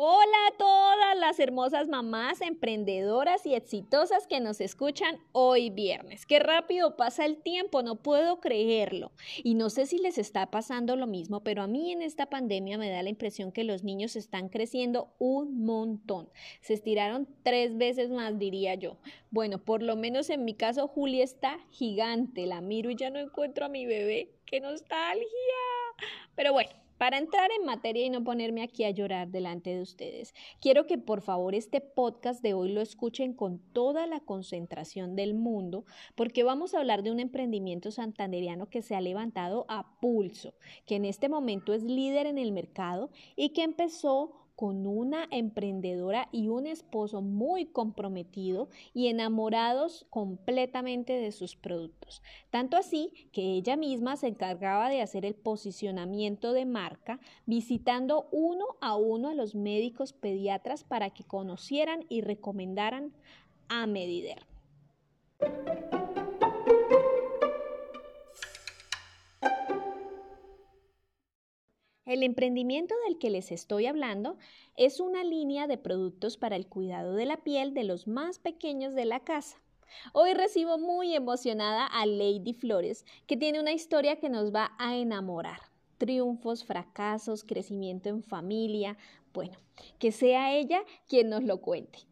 Hola 0.00 0.36
a 0.46 0.56
todas 0.56 1.18
las 1.18 1.40
hermosas 1.40 1.88
mamás 1.88 2.40
emprendedoras 2.40 3.44
y 3.46 3.54
exitosas 3.54 4.28
que 4.28 4.38
nos 4.38 4.60
escuchan 4.60 5.18
hoy 5.32 5.70
viernes. 5.70 6.24
Qué 6.24 6.38
rápido 6.38 6.94
pasa 6.96 7.26
el 7.26 7.38
tiempo, 7.38 7.82
no 7.82 7.96
puedo 7.96 8.38
creerlo. 8.38 9.10
Y 9.42 9.56
no 9.56 9.70
sé 9.70 9.86
si 9.86 9.98
les 9.98 10.16
está 10.16 10.52
pasando 10.52 10.94
lo 10.94 11.08
mismo, 11.08 11.42
pero 11.42 11.62
a 11.62 11.66
mí 11.66 11.90
en 11.90 12.02
esta 12.02 12.26
pandemia 12.26 12.78
me 12.78 12.90
da 12.90 13.02
la 13.02 13.10
impresión 13.10 13.50
que 13.50 13.64
los 13.64 13.82
niños 13.82 14.14
están 14.14 14.50
creciendo 14.50 15.16
un 15.18 15.64
montón. 15.64 16.30
Se 16.60 16.74
estiraron 16.74 17.26
tres 17.42 17.76
veces 17.76 18.08
más, 18.08 18.38
diría 18.38 18.76
yo. 18.76 18.98
Bueno, 19.32 19.58
por 19.58 19.82
lo 19.82 19.96
menos 19.96 20.30
en 20.30 20.44
mi 20.44 20.54
caso, 20.54 20.86
Julia 20.86 21.24
está 21.24 21.58
gigante. 21.72 22.46
La 22.46 22.60
miro 22.60 22.88
y 22.88 22.94
ya 22.94 23.10
no 23.10 23.18
encuentro 23.18 23.64
a 23.66 23.68
mi 23.68 23.84
bebé. 23.84 24.30
¡Qué 24.46 24.60
nostalgia! 24.60 25.26
Pero 26.36 26.52
bueno. 26.52 26.87
Para 26.98 27.18
entrar 27.18 27.48
en 27.56 27.64
materia 27.64 28.04
y 28.04 28.10
no 28.10 28.24
ponerme 28.24 28.62
aquí 28.62 28.82
a 28.82 28.90
llorar 28.90 29.28
delante 29.28 29.70
de 29.70 29.80
ustedes, 29.80 30.34
quiero 30.60 30.84
que 30.86 30.98
por 30.98 31.22
favor 31.22 31.54
este 31.54 31.80
podcast 31.80 32.42
de 32.42 32.54
hoy 32.54 32.72
lo 32.72 32.80
escuchen 32.80 33.34
con 33.34 33.60
toda 33.72 34.08
la 34.08 34.18
concentración 34.18 35.14
del 35.14 35.34
mundo, 35.34 35.84
porque 36.16 36.42
vamos 36.42 36.74
a 36.74 36.80
hablar 36.80 37.04
de 37.04 37.12
un 37.12 37.20
emprendimiento 37.20 37.92
santanderiano 37.92 38.68
que 38.68 38.82
se 38.82 38.96
ha 38.96 39.00
levantado 39.00 39.64
a 39.68 40.00
pulso, 40.00 40.54
que 40.86 40.96
en 40.96 41.04
este 41.04 41.28
momento 41.28 41.72
es 41.72 41.84
líder 41.84 42.26
en 42.26 42.36
el 42.36 42.50
mercado 42.50 43.10
y 43.36 43.50
que 43.50 43.62
empezó 43.62 44.47
con 44.58 44.88
una 44.88 45.28
emprendedora 45.30 46.28
y 46.32 46.48
un 46.48 46.66
esposo 46.66 47.22
muy 47.22 47.66
comprometido 47.66 48.68
y 48.92 49.06
enamorados 49.06 50.04
completamente 50.10 51.12
de 51.12 51.30
sus 51.30 51.54
productos. 51.54 52.22
Tanto 52.50 52.76
así 52.76 53.12
que 53.30 53.52
ella 53.52 53.76
misma 53.76 54.16
se 54.16 54.26
encargaba 54.26 54.90
de 54.90 55.00
hacer 55.00 55.24
el 55.24 55.36
posicionamiento 55.36 56.52
de 56.52 56.64
marca, 56.64 57.20
visitando 57.46 58.26
uno 58.32 58.64
a 58.80 58.96
uno 58.96 59.28
a 59.28 59.34
los 59.34 59.54
médicos 59.54 60.12
pediatras 60.12 60.82
para 60.82 61.10
que 61.10 61.22
conocieran 61.22 62.04
y 62.08 62.22
recomendaran 62.22 63.12
a 63.68 63.86
Medider. 63.86 64.44
El 72.08 72.22
emprendimiento 72.22 72.94
del 73.06 73.18
que 73.18 73.28
les 73.28 73.52
estoy 73.52 73.84
hablando 73.84 74.38
es 74.78 74.98
una 74.98 75.24
línea 75.24 75.66
de 75.66 75.76
productos 75.76 76.38
para 76.38 76.56
el 76.56 76.66
cuidado 76.66 77.12
de 77.12 77.26
la 77.26 77.36
piel 77.36 77.74
de 77.74 77.84
los 77.84 78.08
más 78.08 78.38
pequeños 78.38 78.94
de 78.94 79.04
la 79.04 79.20
casa. 79.20 79.60
Hoy 80.14 80.32
recibo 80.32 80.78
muy 80.78 81.14
emocionada 81.14 81.84
a 81.84 82.06
Lady 82.06 82.54
Flores, 82.54 83.04
que 83.26 83.36
tiene 83.36 83.60
una 83.60 83.72
historia 83.72 84.16
que 84.16 84.30
nos 84.30 84.54
va 84.54 84.72
a 84.78 84.96
enamorar. 84.96 85.60
Triunfos, 85.98 86.64
fracasos, 86.64 87.44
crecimiento 87.44 88.08
en 88.08 88.22
familia. 88.22 88.96
Bueno, 89.34 89.58
que 89.98 90.10
sea 90.10 90.56
ella 90.56 90.82
quien 91.08 91.28
nos 91.28 91.42
lo 91.42 91.60
cuente. 91.60 92.07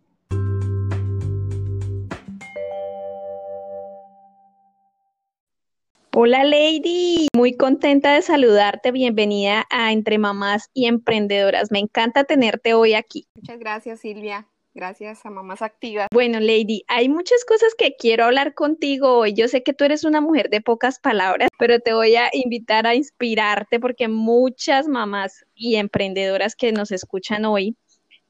Hola 6.19 6.45
Lady, 6.45 7.29
muy 7.37 7.59
contenta 7.59 8.15
de 8.15 8.23
saludarte. 8.23 8.91
Bienvenida 8.91 9.67
a 9.69 9.93
Entre 9.93 10.17
Mamás 10.17 10.71
y 10.73 10.87
Emprendedoras. 10.87 11.71
Me 11.71 11.79
encanta 11.79 12.25
tenerte 12.25 12.73
hoy 12.73 12.95
aquí. 12.95 13.27
Muchas 13.35 13.59
gracias 13.59 14.01
Silvia. 14.01 14.49
Gracias 14.73 15.27
a 15.27 15.31
Mamás 15.31 15.61
Activas. 15.61 16.09
Bueno, 16.11 16.41
Lady, 16.41 16.85
hay 16.89 17.11
muchas 17.11 17.45
cosas 17.45 17.75
que 17.77 17.97
quiero 17.99 18.25
hablar 18.25 18.55
contigo 18.55 19.19
hoy. 19.19 19.35
Yo 19.35 19.47
sé 19.49 19.63
que 19.63 19.75
tú 19.75 19.85
eres 19.85 20.05
una 20.05 20.23
mujer 20.23 20.49
de 20.49 20.63
pocas 20.63 21.01
palabras, 21.01 21.51
pero 21.59 21.81
te 21.81 21.93
voy 21.93 22.17
a 22.17 22.31
invitar 22.33 22.87
a 22.87 22.95
inspirarte 22.95 23.79
porque 23.79 24.09
muchas 24.09 24.89
mamás 24.89 25.45
y 25.55 25.77
emprendedoras 25.77 26.57
que 26.57 26.73
nos 26.73 26.93
escuchan 26.93 27.45
hoy 27.45 27.77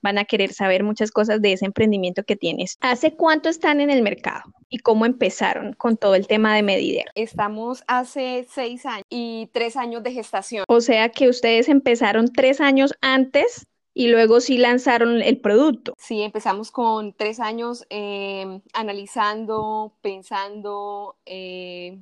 van 0.07 0.19
a 0.19 0.25
querer 0.25 0.53
saber 0.53 0.85
muchas 0.85 1.11
cosas 1.11 1.43
de 1.43 1.53
ese 1.53 1.67
emprendimiento 1.67 2.23
que 2.23 2.37
tienes. 2.37 2.79
¿Hace 2.81 3.17
cuánto 3.17 3.49
están 3.49 3.81
en 3.81 3.91
el 3.91 4.03
mercado 4.03 4.53
y 4.69 4.79
cómo 4.79 5.05
empezaron 5.05 5.73
con 5.73 5.97
todo 5.97 6.15
el 6.15 6.29
tema 6.29 6.55
de 6.55 6.63
Medider? 6.63 7.07
Estamos 7.17 7.83
hace 7.89 8.47
seis 8.49 8.87
años 8.87 9.03
y 9.11 9.51
tres 9.53 9.77
años 9.77 10.05
de 10.05 10.13
gestación. 10.13 10.65
O 10.69 10.81
sea 10.81 11.09
que 11.09 11.29
ustedes 11.29 11.69
empezaron 11.69 12.33
tres 12.33 12.61
años 12.61 12.95
antes 13.01 13.67
y 13.95 14.07
luego 14.07 14.39
sí 14.39 14.59
lanzaron 14.59 15.23
el 15.23 15.41
producto. 15.41 15.95
Sí, 15.99 16.23
empezamos 16.23 16.71
con 16.71 17.13
tres 17.13 17.41
años 17.41 17.85
em, 17.91 18.61
analizando, 18.75 19.93
pensando, 20.03 21.17
eh, 21.27 21.99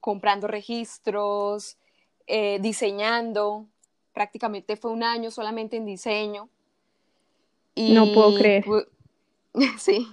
comprando 0.00 0.46
registros, 0.46 1.76
eh, 2.26 2.60
diseñando. 2.62 3.66
Prácticamente 4.14 4.78
fue 4.78 4.90
un 4.90 5.02
año 5.02 5.30
solamente 5.30 5.76
en 5.76 5.84
diseño 5.84 6.48
no 7.76 8.12
puedo 8.12 8.34
creer. 8.34 8.64
Sí. 9.78 10.08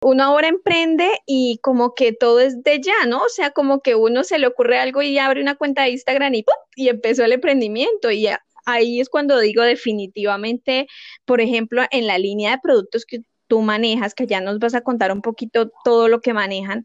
uno 0.00 0.24
ahora 0.24 0.48
emprende 0.48 1.08
y 1.26 1.60
como 1.62 1.94
que 1.94 2.12
todo 2.12 2.40
es 2.40 2.60
de 2.64 2.80
ya, 2.80 3.06
¿no? 3.06 3.22
O 3.22 3.28
sea, 3.28 3.52
como 3.52 3.82
que 3.82 3.94
uno 3.94 4.24
se 4.24 4.40
le 4.40 4.48
ocurre 4.48 4.78
algo 4.78 5.00
y 5.00 5.16
abre 5.16 5.40
una 5.40 5.54
cuenta 5.54 5.84
de 5.84 5.90
Instagram 5.90 6.34
y 6.34 6.42
¡pum! 6.42 6.56
y 6.74 6.88
empezó 6.88 7.24
el 7.24 7.32
emprendimiento 7.32 8.10
y 8.10 8.26
ahí 8.66 9.00
es 9.00 9.08
cuando 9.08 9.38
digo 9.38 9.62
definitivamente, 9.62 10.88
por 11.24 11.40
ejemplo, 11.40 11.84
en 11.92 12.08
la 12.08 12.18
línea 12.18 12.50
de 12.52 12.58
productos 12.62 13.04
que 13.06 13.20
tú 13.46 13.60
manejas, 13.60 14.14
que 14.14 14.26
ya 14.26 14.40
nos 14.40 14.58
vas 14.58 14.74
a 14.74 14.80
contar 14.80 15.12
un 15.12 15.22
poquito 15.22 15.70
todo 15.84 16.08
lo 16.08 16.20
que 16.20 16.34
manejan, 16.34 16.84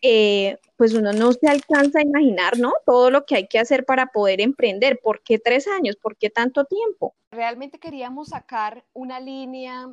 eh, 0.00 0.58
pues 0.76 0.94
uno 0.94 1.12
no 1.12 1.32
se 1.32 1.48
alcanza 1.48 1.98
a 1.98 2.02
imaginar, 2.02 2.58
¿no? 2.58 2.72
Todo 2.86 3.10
lo 3.10 3.26
que 3.26 3.36
hay 3.36 3.48
que 3.48 3.58
hacer 3.58 3.84
para 3.84 4.06
poder 4.06 4.40
emprender. 4.40 5.00
¿Por 5.02 5.22
qué 5.22 5.38
tres 5.38 5.66
años? 5.66 5.96
¿Por 5.96 6.16
qué 6.16 6.30
tanto 6.30 6.64
tiempo? 6.64 7.14
Realmente 7.32 7.78
queríamos 7.78 8.28
sacar 8.28 8.84
una 8.92 9.18
línea 9.18 9.92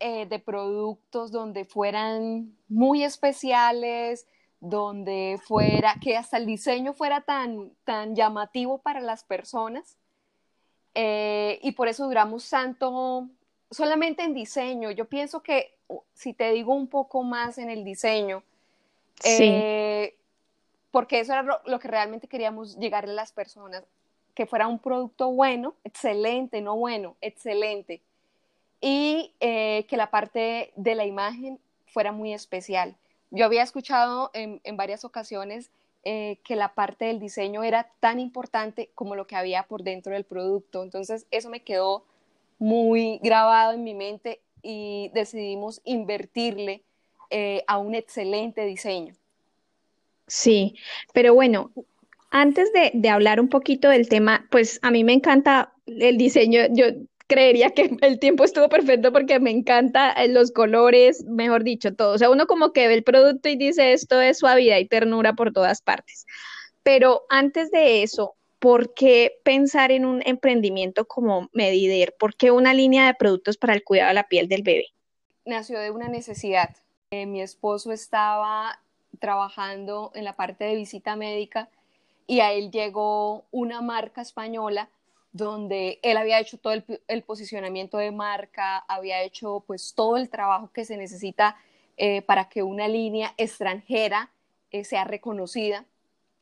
eh, 0.00 0.26
de 0.26 0.38
productos 0.38 1.30
donde 1.30 1.64
fueran 1.64 2.56
muy 2.68 3.04
especiales, 3.04 4.26
donde 4.58 5.38
fuera, 5.44 5.96
que 6.00 6.16
hasta 6.16 6.38
el 6.38 6.46
diseño 6.46 6.94
fuera 6.94 7.20
tan, 7.20 7.72
tan 7.84 8.14
llamativo 8.16 8.78
para 8.78 9.00
las 9.00 9.24
personas. 9.24 9.98
Eh, 10.94 11.58
y 11.62 11.72
por 11.72 11.88
eso 11.88 12.06
duramos 12.06 12.48
tanto 12.48 13.28
solamente 13.70 14.22
en 14.22 14.34
diseño. 14.34 14.90
Yo 14.90 15.06
pienso 15.08 15.42
que 15.42 15.78
si 16.14 16.32
te 16.32 16.52
digo 16.52 16.74
un 16.74 16.88
poco 16.88 17.22
más 17.22 17.58
en 17.58 17.70
el 17.70 17.84
diseño, 17.84 18.44
Sí. 19.20 19.44
Eh, 19.44 20.16
porque 20.92 21.20
eso 21.20 21.32
era 21.32 21.60
lo, 21.64 21.78
que 21.78 21.88
realmente 21.88 22.28
queríamos 22.28 22.76
llegar 22.78 23.04
a 23.04 23.08
las 23.08 23.32
personas, 23.32 23.82
que 24.34 24.46
fuera 24.46 24.68
un 24.68 24.78
producto 24.78 25.30
bueno, 25.30 25.74
excelente, 25.84 26.60
no 26.60 26.76
bueno, 26.76 27.16
excelente, 27.20 28.02
y 28.80 29.34
eh, 29.40 29.86
que 29.88 29.96
la 29.96 30.10
parte 30.10 30.72
de 30.76 30.94
la 30.94 31.06
imagen 31.06 31.58
fuera 31.86 32.12
muy 32.12 32.32
especial. 32.32 32.94
Yo 33.30 33.46
había 33.46 33.62
escuchado 33.62 34.30
en, 34.34 34.60
varias 34.76 35.04
ocasiones 35.04 35.70
eh, 36.04 36.38
que 36.44 36.56
la 36.56 36.74
parte 36.74 37.06
del 37.06 37.18
diseño 37.18 37.62
era 37.62 37.90
tan 38.00 38.20
importante 38.20 38.90
como 38.94 39.14
lo 39.14 39.26
que 39.26 39.36
había 39.36 39.62
por 39.62 39.82
dentro 39.82 40.12
del 40.12 40.24
producto, 40.24 40.82
entonces 40.82 41.26
eso 41.30 41.48
me 41.48 41.62
quedó 41.62 42.04
muy 42.58 43.18
grabado 43.22 43.72
en 43.72 43.82
mi 43.82 43.94
mente 43.94 44.40
y 44.62 45.10
decidimos 45.14 45.80
invertirle 45.84 46.82
eh, 47.32 47.64
a 47.66 47.78
un 47.78 47.94
excelente 47.94 48.64
diseño. 48.64 49.14
Sí, 50.26 50.76
pero 51.12 51.34
bueno, 51.34 51.72
antes 52.30 52.70
de, 52.72 53.08
hablar 53.08 53.40
un 53.40 53.48
poquito 53.48 53.88
del 53.88 54.08
tema, 54.08 54.46
pues 54.50 54.78
a 54.82 54.90
mí 54.90 55.04
me 55.04 55.12
encanta 55.12 55.72
el 55.86 56.16
diseño. 56.16 56.62
Yo 56.70 56.86
creería 57.26 57.70
que 57.70 57.96
el 58.00 58.18
tiempo 58.18 58.44
estuvo 58.44 58.68
perfecto 58.68 59.12
porque 59.12 59.40
me 59.40 59.50
encanta 59.50 60.12
eh, 60.12 60.28
los 60.28 60.52
colores, 60.52 61.24
mejor 61.24 61.64
dicho, 61.64 61.94
todo. 61.94 62.14
O 62.14 62.18
sea, 62.18 62.30
uno 62.30 62.46
como 62.46 62.72
que 62.72 62.88
ve 62.88 62.94
el 62.94 63.04
producto 63.04 63.48
y 63.48 63.56
dice 63.56 63.92
esto 63.92 64.20
es 64.20 64.38
suavidad 64.38 64.78
y 64.78 64.86
ternura 64.86 65.34
por 65.34 65.52
todas 65.52 65.82
partes. 65.82 66.26
Pero 66.82 67.22
antes 67.28 67.70
de 67.70 68.02
eso, 68.02 68.34
¿por 68.58 68.94
qué 68.94 69.40
pensar 69.44 69.92
en 69.92 70.04
un 70.06 70.22
emprendimiento 70.24 71.04
como 71.06 71.50
Medider? 71.52 72.14
¿Por 72.18 72.34
qué 72.36 72.50
una 72.50 72.74
línea 72.74 73.06
de 73.06 73.14
productos 73.14 73.56
para 73.56 73.74
el 73.74 73.84
cuidado 73.84 74.08
de 74.08 74.14
la 74.14 74.28
piel 74.28 74.48
del 74.48 74.62
bebé? 74.62 74.86
Nació 75.44 75.80
de 75.80 75.90
una 75.90 76.08
necesidad. 76.08 76.70
Eh, 77.12 77.26
mi 77.26 77.42
esposo 77.42 77.92
estaba 77.92 78.80
trabajando 79.18 80.12
en 80.14 80.24
la 80.24 80.34
parte 80.34 80.64
de 80.64 80.76
visita 80.76 81.14
médica 81.14 81.68
y 82.26 82.40
a 82.40 82.52
él 82.52 82.70
llegó 82.70 83.44
una 83.50 83.82
marca 83.82 84.22
española 84.22 84.88
donde 85.30 85.98
él 86.02 86.16
había 86.16 86.40
hecho 86.40 86.56
todo 86.56 86.72
el, 86.72 87.22
posicionamiento 87.22 87.98
de 87.98 88.12
marca, 88.12 88.78
había 88.88 89.20
hecho 89.20 89.62
pues 89.66 89.92
todo 89.94 90.16
el 90.16 90.30
trabajo 90.30 90.70
que 90.72 90.86
se 90.86 90.96
necesita 90.96 91.58
eh, 91.98 92.22
para 92.22 92.48
que 92.48 92.62
una 92.62 92.88
línea 92.88 93.34
extranjera 93.36 94.30
eh, 94.70 94.82
sea 94.82 95.04
reconocida 95.04 95.84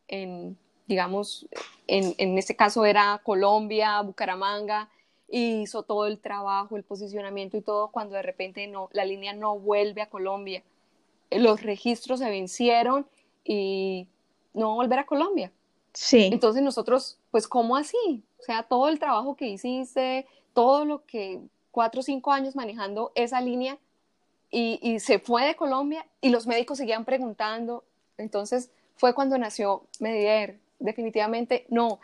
en, 0.07 0.57
digamos, 0.87 1.49
en, 1.89 2.15
en 2.19 2.39
este 2.39 2.55
caso 2.55 2.87
era 2.87 3.21
Colombia, 3.25 4.01
Bucaramanga, 4.03 4.89
y 5.31 5.63
hizo 5.63 5.85
todo 5.85 6.07
el 6.07 6.19
trabajo, 6.19 6.77
el 6.77 6.83
posicionamiento 6.83 7.57
y 7.57 7.63
todo, 7.63 7.89
cuando 7.89 8.17
de 8.17 8.23
repente 8.23 8.67
no, 8.67 8.89
la 8.93 9.05
línea 9.05 9.33
no 9.33 9.59
vuelve 9.59 10.03
a 10.03 10.11
Colombia. 10.11 10.63
Los 11.31 11.63
registros 11.63 12.19
se 12.19 12.29
vencieron 12.29 13.07
y 13.45 14.09
no 14.53 14.69
va 14.69 14.73
a 14.73 14.77
volver 14.77 14.99
a 14.99 15.07
Colombia. 15.07 15.53
Sí. 15.93 16.31
Entonces 16.33 16.63
nosotros, 16.63 17.19
pues, 17.31 17.47
¿cómo 17.47 17.77
así? 17.77 18.25
O 18.41 18.43
sea, 18.43 18.65
todo 18.65 18.89
el 18.89 18.99
trabajo 18.99 19.37
que 19.37 19.49
hiciste, 19.49 20.27
todo 20.53 20.85
lo 20.85 21.05
que 21.07 21.41
cuatro 21.71 22.01
o 22.01 22.03
cinco 22.03 22.33
años 22.33 22.57
manejando 22.57 23.13
esa 23.15 23.41
línea 23.41 23.79
y, 24.51 24.99
se 24.99 25.21
fue 25.21 25.47
de 25.47 25.55
Colombia 25.55 26.05
y 26.21 26.31
los 26.31 26.49
médicos 26.49 26.79
seguían 26.79 27.05
preguntando. 27.05 27.85
Entonces 28.19 28.71
fue 28.97 29.15
cuando 29.15 29.39
nació 29.39 29.85
Medier. 30.01 30.59
Definitivamente 30.81 31.67
no, 31.69 32.01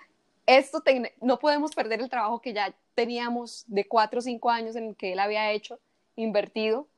esto 0.47 0.83
no 1.21 1.39
podemos 1.41 1.75
perder 1.75 2.01
el 2.01 2.09
trabajo 2.09 2.41
que 2.41 2.53
ya 2.53 2.73
teníamos 2.97 3.65
de 3.69 3.87
cuatro 3.87 4.19
o 4.19 4.23
cinco 4.23 4.51
años 4.51 4.75
en 4.75 4.89
el 4.89 4.97
que 4.97 5.13
él 5.13 5.21
había 5.21 5.53
hecho, 5.53 5.79
invertido. 6.17 6.89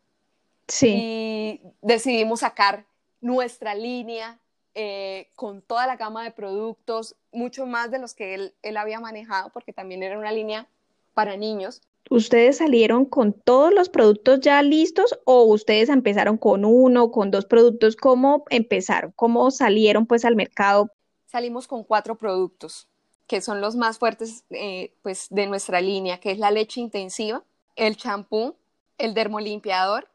Sí. 0.68 0.94
Y 0.94 1.60
decidimos 1.82 2.40
sacar 2.40 2.86
nuestra 3.20 3.74
línea 3.74 4.38
eh, 4.74 5.28
con 5.34 5.60
toda 5.60 5.88
la 5.88 5.96
gama 5.96 6.22
de 6.22 6.30
productos, 6.30 7.16
mucho 7.32 7.66
más 7.66 7.90
de 7.90 7.98
los 7.98 8.14
que 8.14 8.34
él, 8.34 8.54
él 8.62 8.76
había 8.76 9.00
manejado, 9.00 9.50
porque 9.50 9.72
también 9.72 10.04
era 10.04 10.16
una 10.16 10.30
línea 10.30 10.68
para 11.14 11.36
niños. 11.36 11.82
¿Ustedes 12.10 12.58
salieron 12.58 13.04
con 13.04 13.32
todos 13.32 13.74
los 13.74 13.88
productos 13.88 14.40
ya 14.40 14.62
listos 14.62 15.18
o 15.24 15.42
ustedes 15.42 15.88
empezaron 15.88 16.38
con 16.38 16.64
uno, 16.64 17.10
con 17.10 17.32
dos 17.32 17.44
productos? 17.44 17.96
¿Cómo 17.96 18.44
empezaron? 18.50 19.12
¿Cómo 19.16 19.50
salieron 19.50 20.06
pues 20.06 20.24
al 20.24 20.36
mercado? 20.36 20.90
Salimos 21.26 21.66
con 21.66 21.82
cuatro 21.82 22.16
productos 22.16 22.86
que 23.28 23.40
son 23.40 23.60
los 23.60 23.76
más 23.76 23.98
fuertes 23.98 24.44
eh, 24.50 24.92
pues, 25.02 25.28
de 25.30 25.46
nuestra 25.46 25.80
línea, 25.80 26.18
que 26.18 26.32
es 26.32 26.38
la 26.38 26.50
leche 26.50 26.80
intensiva, 26.80 27.44
el 27.76 27.96
champú, 27.96 28.56
el 28.96 29.14
dermolimpiador 29.14 30.08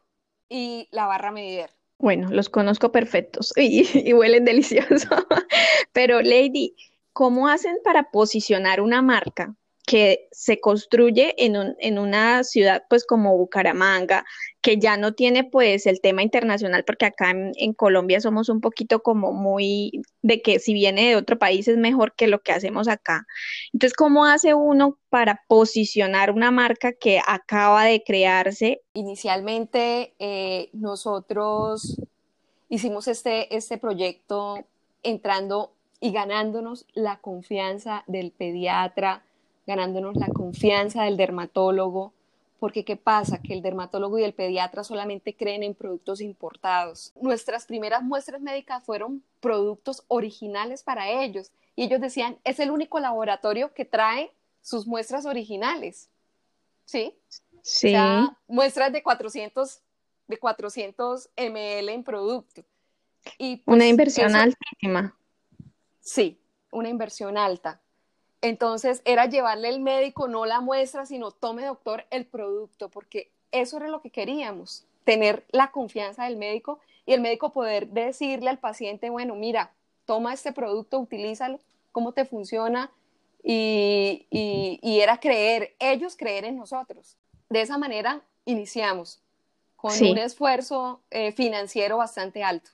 y 0.48 0.88
la 0.90 1.06
barra 1.06 1.30
medider. 1.30 1.70
Bueno, 1.98 2.28
los 2.30 2.50
conozco 2.50 2.92
perfectos 2.92 3.54
y, 3.56 4.12
huelen 4.12 4.44
delicioso. 4.44 5.08
Pero 5.92 6.20
Lady, 6.20 6.76
¿cómo 7.12 7.48
hacen 7.48 7.76
para 7.82 8.10
posicionar 8.10 8.80
una 8.80 9.00
marca 9.00 9.54
que 9.86 10.28
se 10.32 10.60
construye 10.60 11.34
en, 11.44 11.56
un, 11.56 11.76
en 11.78 11.98
una 11.98 12.42
ciudad 12.42 12.84
pues 12.88 13.04
como 13.04 13.36
Bucaramanga, 13.36 14.24
que 14.62 14.78
ya 14.78 14.96
no 14.96 15.12
tiene 15.12 15.44
pues 15.44 15.86
el 15.86 16.00
tema 16.00 16.22
internacional, 16.22 16.84
porque 16.84 17.04
acá 17.04 17.32
en, 17.32 17.74
Colombia 17.74 18.20
somos 18.20 18.48
un 18.48 18.62
poquito 18.62 19.02
como 19.02 19.32
muy 19.32 20.02
de 20.22 20.40
que 20.40 20.58
si 20.58 20.72
viene 20.72 21.10
de 21.10 21.16
otro 21.16 21.38
país 21.38 21.68
es 21.68 21.76
mejor 21.76 22.14
que 22.14 22.28
lo 22.28 22.40
que 22.40 22.52
hacemos 22.52 22.88
acá. 22.88 23.26
Entonces, 23.74 23.94
¿cómo 23.94 24.24
hace 24.24 24.54
uno 24.54 24.98
para 25.10 25.42
posicionar 25.48 26.30
una 26.30 26.50
marca 26.50 26.92
que 26.92 27.20
acaba 27.26 27.84
de 27.84 28.02
crearse? 28.02 28.80
Inicialmente 28.94 30.14
eh, 30.18 30.70
nosotros 30.72 32.00
hicimos 32.70 33.06
este, 33.06 33.54
este 33.54 33.76
proyecto 33.76 34.64
entrando 35.02 35.72
y 36.00 36.10
ganándonos 36.12 36.86
la 36.94 37.18
confianza 37.18 38.02
del 38.06 38.30
pediatra, 38.30 39.22
ganándonos 39.66 40.16
la 40.16 40.28
confianza 40.28 41.04
del 41.04 41.16
dermatólogo, 41.16 42.12
porque 42.58 42.84
¿qué 42.84 42.96
pasa? 42.96 43.42
Que 43.42 43.52
el 43.52 43.62
dermatólogo 43.62 44.18
y 44.18 44.24
el 44.24 44.32
pediatra 44.32 44.84
solamente 44.84 45.34
creen 45.34 45.62
en 45.62 45.74
productos 45.74 46.20
importados. 46.20 47.12
Nuestras 47.20 47.66
primeras 47.66 48.02
muestras 48.02 48.40
médicas 48.40 48.82
fueron 48.84 49.22
productos 49.40 50.04
originales 50.08 50.82
para 50.82 51.10
ellos 51.10 51.50
y 51.76 51.84
ellos 51.84 52.00
decían, 52.00 52.38
es 52.44 52.60
el 52.60 52.70
único 52.70 53.00
laboratorio 53.00 53.74
que 53.74 53.84
trae 53.84 54.32
sus 54.62 54.86
muestras 54.86 55.26
originales. 55.26 56.08
¿Sí? 56.84 57.14
Sí. 57.62 57.88
O 57.88 57.90
sea, 57.90 58.38
muestras 58.46 58.92
de 58.92 59.02
400, 59.02 59.80
de 60.28 60.38
400 60.38 61.30
ml 61.36 61.88
en 61.88 62.04
producto. 62.04 62.64
Y 63.38 63.62
una 63.66 63.76
pues, 63.78 63.90
inversión 63.90 64.34
altísima. 64.36 65.16
Sí, 66.00 66.38
una 66.70 66.88
inversión 66.88 67.38
alta. 67.38 67.80
Entonces 68.44 69.00
era 69.06 69.24
llevarle 69.24 69.68
al 69.68 69.80
médico 69.80 70.28
no 70.28 70.44
la 70.44 70.60
muestra, 70.60 71.06
sino 71.06 71.30
tome 71.30 71.64
doctor 71.64 72.04
el 72.10 72.26
producto, 72.26 72.90
porque 72.90 73.30
eso 73.52 73.78
era 73.78 73.88
lo 73.88 74.02
que 74.02 74.10
queríamos, 74.10 74.84
tener 75.04 75.46
la 75.50 75.70
confianza 75.70 76.24
del 76.24 76.36
médico 76.36 76.78
y 77.06 77.14
el 77.14 77.22
médico 77.22 77.54
poder 77.54 77.88
decirle 77.88 78.50
al 78.50 78.58
paciente, 78.58 79.08
bueno, 79.08 79.34
mira, 79.34 79.72
toma 80.04 80.34
este 80.34 80.52
producto, 80.52 80.98
utilízalo, 80.98 81.58
cómo 81.90 82.12
te 82.12 82.26
funciona, 82.26 82.90
y, 83.42 84.26
era 84.82 85.18
creer, 85.20 85.74
ellos 85.78 86.14
creer 86.14 86.44
en 86.44 86.58
nosotros. 86.58 87.16
De 87.48 87.62
esa 87.62 87.78
manera 87.78 88.20
iniciamos, 88.44 89.22
con 89.74 89.94
un 90.02 90.18
esfuerzo 90.18 91.00
eh, 91.10 91.32
financiero 91.32 91.96
bastante 91.96 92.44
alto 92.44 92.73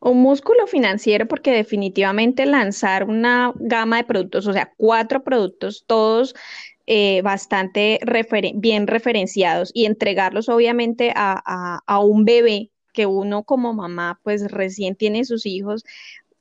un 0.00 0.22
músculo 0.22 0.66
financiero 0.66 1.26
porque 1.26 1.50
definitivamente 1.52 2.46
lanzar 2.46 3.04
una 3.04 3.52
gama 3.56 3.98
de 3.98 4.04
productos, 4.04 4.46
o 4.46 4.52
sea, 4.52 4.72
cuatro 4.76 5.24
productos, 5.24 5.84
todos 5.86 6.34
eh, 6.86 7.20
bastante 7.22 8.00
bien 8.54 8.86
referenciados 8.86 9.70
y 9.74 9.86
entregarlos 9.86 10.48
obviamente 10.48 11.12
a, 11.14 11.82
a, 11.86 11.98
un 12.00 12.24
bebé 12.24 12.70
que 12.92 13.06
uno 13.06 13.44
como 13.44 13.74
mamá 13.74 14.20
pues 14.22 14.50
recién 14.50 14.96
tiene 14.96 15.24
sus 15.24 15.44
hijos, 15.46 15.84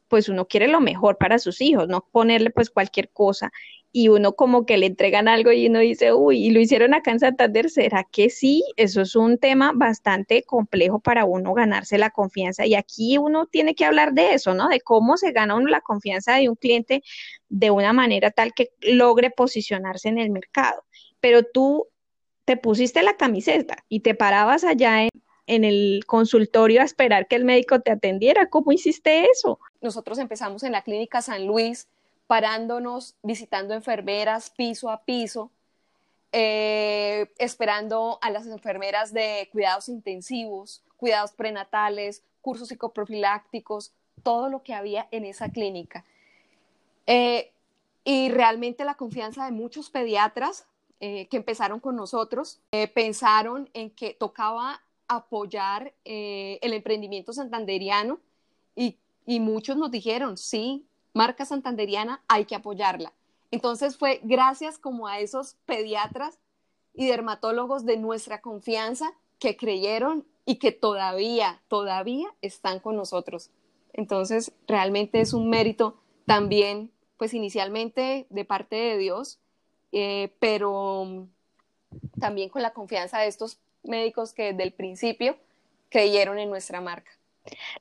pues 0.07 0.29
uno 0.29 0.47
quiere 0.47 0.67
lo 0.67 0.79
mejor 0.79 1.17
para 1.17 1.39
sus 1.39 1.59
hijos, 1.59 1.87
no 1.89 2.07
ponerle 2.11 2.51
pues 2.51 2.69
cualquier 2.69 3.09
cosa 3.09 3.51
y 3.91 4.09
uno 4.09 4.33
como 4.33 4.65
que 4.65 4.77
le 4.77 4.85
entregan 4.85 5.27
algo 5.27 5.51
y 5.51 5.67
uno 5.67 5.79
dice, 5.79 6.13
uy, 6.13 6.45
y 6.45 6.51
lo 6.51 6.59
hicieron 6.59 6.93
acá 6.93 7.11
en 7.11 7.19
Santander, 7.19 7.69
¿será 7.69 8.03
que 8.03 8.29
sí? 8.29 8.63
Eso 8.75 9.01
es 9.01 9.15
un 9.15 9.37
tema 9.37 9.71
bastante 9.73 10.43
complejo 10.43 10.99
para 10.99 11.25
uno 11.25 11.53
ganarse 11.53 11.97
la 11.97 12.09
confianza 12.09 12.65
y 12.65 12.75
aquí 12.75 13.17
uno 13.17 13.47
tiene 13.47 13.75
que 13.75 13.85
hablar 13.85 14.13
de 14.13 14.33
eso, 14.33 14.53
¿no? 14.53 14.67
De 14.67 14.81
cómo 14.81 15.17
se 15.17 15.31
gana 15.31 15.55
uno 15.55 15.67
la 15.67 15.81
confianza 15.81 16.35
de 16.35 16.49
un 16.49 16.55
cliente 16.55 17.03
de 17.49 17.71
una 17.71 17.93
manera 17.93 18.31
tal 18.31 18.53
que 18.53 18.71
logre 18.81 19.31
posicionarse 19.31 20.09
en 20.09 20.19
el 20.19 20.29
mercado. 20.29 20.83
Pero 21.19 21.43
tú 21.43 21.87
te 22.45 22.57
pusiste 22.57 23.03
la 23.03 23.17
camiseta 23.17 23.77
y 23.89 24.01
te 24.01 24.15
parabas 24.15 24.63
allá 24.63 25.03
en, 25.03 25.09
en 25.47 25.63
el 25.63 26.03
consultorio 26.05 26.81
a 26.81 26.85
esperar 26.85 27.27
que 27.27 27.35
el 27.35 27.45
médico 27.45 27.79
te 27.79 27.91
atendiera. 27.91 28.49
¿Cómo 28.49 28.71
hiciste 28.73 29.25
eso? 29.31 29.59
Nosotros 29.81 30.19
empezamos 30.19 30.63
en 30.63 30.73
la 30.73 30.83
clínica 30.83 31.21
San 31.21 31.47
Luis 31.47 31.87
parándonos, 32.27 33.15
visitando 33.23 33.73
enfermeras 33.73 34.49
piso 34.49 34.89
a 34.89 35.03
piso, 35.03 35.49
eh, 36.33 37.31
esperando 37.37 38.19
a 38.21 38.29
las 38.29 38.45
enfermeras 38.47 39.13
de 39.13 39.47
cuidados 39.51 39.87
intensivos, 39.87 40.83
cuidados 40.97 41.31
prenatales, 41.31 42.23
cursos 42.41 42.67
psicoprofilácticos, 42.67 43.93
todo 44.23 44.49
lo 44.49 44.61
que 44.61 44.73
había 44.73 45.07
en 45.11 45.23
esa 45.23 45.49
clínica. 45.49 46.03
Eh, 47.05 47.51
y 48.03 48.29
realmente 48.29 48.83
la 48.83 48.95
confianza 48.95 49.45
de 49.45 49.51
muchos 49.51 49.89
pediatras 49.89 50.65
eh, 50.99 51.27
que 51.27 51.37
empezaron 51.37 51.79
con 51.79 51.95
nosotros 51.95 52.59
pensaron 52.93 53.69
en 53.73 53.91
que 53.91 54.13
tocaba 54.13 54.81
apoyar 55.07 55.93
el 56.03 56.73
emprendimiento 56.73 57.31
santanderiano 57.33 58.19
y, 58.75 58.97
y 59.25 59.39
muchos 59.39 59.77
nos 59.77 59.91
dijeron, 59.91 60.37
sí, 60.37 60.85
marca 61.17 61.45
santanderiana, 61.45 62.21
hay 62.27 62.45
que 62.45 62.55
apoyarla. 62.55 63.13
Entonces 63.51 63.97
fue 63.97 64.19
gracias 64.23 64.77
como 64.77 65.07
a 65.07 65.19
esos 65.19 65.55
pediatras 65.65 66.39
y 66.93 67.07
dermatólogos 67.07 67.85
de 67.85 67.97
nuestra 67.97 68.41
confianza 68.41 69.11
que 69.39 69.55
creyeron 69.55 70.25
y 70.45 70.55
que 70.55 70.71
todavía, 70.71 71.61
todavía 71.67 72.27
están 72.41 72.79
con 72.79 72.95
nosotros. 72.95 73.51
Entonces, 73.93 74.51
realmente 74.67 75.19
es 75.21 75.33
un 75.33 75.49
mérito 75.49 75.99
también, 76.25 76.91
pues 77.17 77.33
inicialmente 77.33 78.27
de 78.29 78.45
parte 78.45 78.75
de 78.75 78.97
Dios, 78.97 79.39
eh, 79.91 80.33
pero 80.39 81.27
también 82.19 82.49
con 82.49 82.61
la 82.61 82.73
confianza 82.73 83.19
de 83.19 83.27
estos 83.27 83.59
médicos 83.83 84.33
que 84.33 84.51
desde 84.51 84.63
el 84.63 84.73
principio 84.73 85.37
creyeron 85.89 86.39
en 86.39 86.49
nuestra 86.49 86.81
marca. 86.81 87.11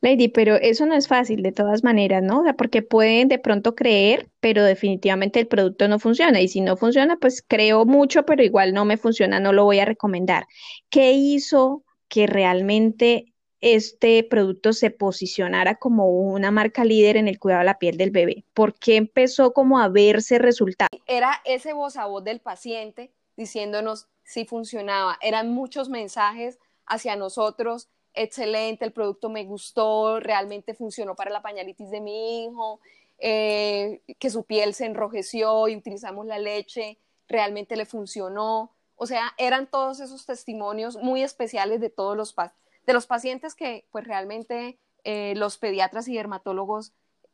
Lady, 0.00 0.28
pero 0.28 0.56
eso 0.56 0.86
no 0.86 0.94
es 0.94 1.08
fácil 1.08 1.42
de 1.42 1.52
todas 1.52 1.84
maneras, 1.84 2.22
¿no? 2.22 2.40
O 2.40 2.42
sea, 2.44 2.54
porque 2.54 2.82
pueden 2.82 3.28
de 3.28 3.38
pronto 3.38 3.74
creer, 3.74 4.28
pero 4.40 4.64
definitivamente 4.64 5.40
el 5.40 5.46
producto 5.46 5.88
no 5.88 5.98
funciona. 5.98 6.40
Y 6.40 6.48
si 6.48 6.60
no 6.60 6.76
funciona, 6.76 7.16
pues 7.16 7.44
creo 7.46 7.84
mucho, 7.84 8.24
pero 8.24 8.42
igual 8.42 8.72
no 8.72 8.84
me 8.84 8.96
funciona, 8.96 9.40
no 9.40 9.52
lo 9.52 9.64
voy 9.64 9.78
a 9.80 9.84
recomendar. 9.84 10.46
¿Qué 10.90 11.12
hizo 11.12 11.84
que 12.08 12.26
realmente 12.26 13.32
este 13.60 14.22
producto 14.22 14.72
se 14.72 14.90
posicionara 14.90 15.76
como 15.76 16.08
una 16.10 16.50
marca 16.50 16.84
líder 16.84 17.16
en 17.16 17.26
el 17.26 17.38
cuidado 17.38 17.60
de 17.60 17.66
la 17.66 17.78
piel 17.78 17.96
del 17.96 18.10
bebé? 18.10 18.44
¿Por 18.54 18.74
qué 18.74 18.96
empezó 18.96 19.52
como 19.52 19.80
a 19.80 19.88
verse 19.88 20.38
resultado? 20.38 20.88
Era 21.06 21.40
ese 21.44 21.72
voz 21.72 21.96
a 21.96 22.06
voz 22.06 22.24
del 22.24 22.40
paciente 22.40 23.12
diciéndonos 23.36 24.08
si 24.24 24.44
funcionaba. 24.44 25.18
Eran 25.20 25.52
muchos 25.52 25.88
mensajes 25.88 26.58
hacia 26.86 27.16
nosotros 27.16 27.88
excelente, 28.16 28.84
el 28.84 28.92
producto 28.92 29.28
me 29.28 29.44
gustó, 29.44 30.18
realmente 30.18 30.74
funcionó 30.74 31.14
para 31.14 31.30
la 31.30 31.42
pañalitis 31.42 31.90
de 31.90 32.00
mi 32.00 32.44
hijo, 32.44 32.80
eh, 33.18 34.02
que 34.18 34.30
su 34.30 34.44
piel 34.44 34.74
se 34.74 34.86
enrojeció 34.86 35.68
y 35.68 35.76
utilizamos 35.76 36.26
la 36.26 36.38
leche, 36.38 36.98
realmente 37.28 37.76
le 37.76 37.86
funcionó. 37.86 38.72
O 38.96 39.06
sea, 39.06 39.32
eran 39.38 39.68
todos 39.70 40.00
esos 40.00 40.26
testimonios 40.26 40.96
muy 40.96 41.22
especiales 41.22 41.80
de 41.80 41.90
todos 41.90 42.16
los, 42.16 42.34
de 42.34 42.92
los 42.92 43.06
pacientes 43.06 43.54
que 43.54 43.86
pues 43.92 44.04
realmente 44.04 44.78
eh, 45.04 45.34
los 45.36 45.58
pediatras 45.58 46.08
y 46.08 46.16
dermatólogos 46.16 46.92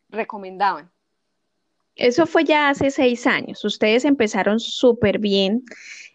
recomendaban. 0.09 0.91
Eso 1.95 2.27
fue 2.27 2.45
ya 2.45 2.69
hace 2.69 2.91
seis 2.91 3.27
años. 3.27 3.65
Ustedes 3.65 4.05
empezaron 4.05 4.61
súper 4.61 5.19
bien. 5.19 5.63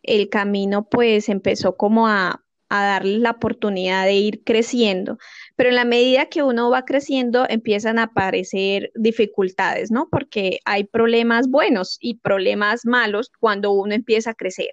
El 0.04 0.30
camino 0.30 0.88
pues 0.90 1.30
empezó 1.30 1.78
como 1.78 2.08
a, 2.08 2.44
a 2.70 2.84
darle 2.86 3.20
la 3.20 3.32
oportunidad 3.32 4.06
de 4.06 4.14
ir 4.14 4.44
creciendo, 4.44 5.18
pero 5.56 5.70
en 5.70 5.76
la 5.76 5.86
medida 5.86 6.28
que 6.28 6.44
uno 6.44 6.70
va 6.70 6.86
creciendo 6.86 7.46
empiezan 7.50 8.00
a 8.00 8.04
aparecer 8.04 8.92
dificultades, 8.96 9.92
¿no? 9.92 10.08
Porque 10.10 10.60
hay 10.66 10.84
problemas 10.84 11.50
buenos 11.50 11.98
y 12.02 12.20
problemas 12.20 12.86
malos 12.86 13.32
cuando 13.40 13.72
uno 13.72 13.94
empieza 13.94 14.32
a 14.32 14.36
crecer. 14.36 14.72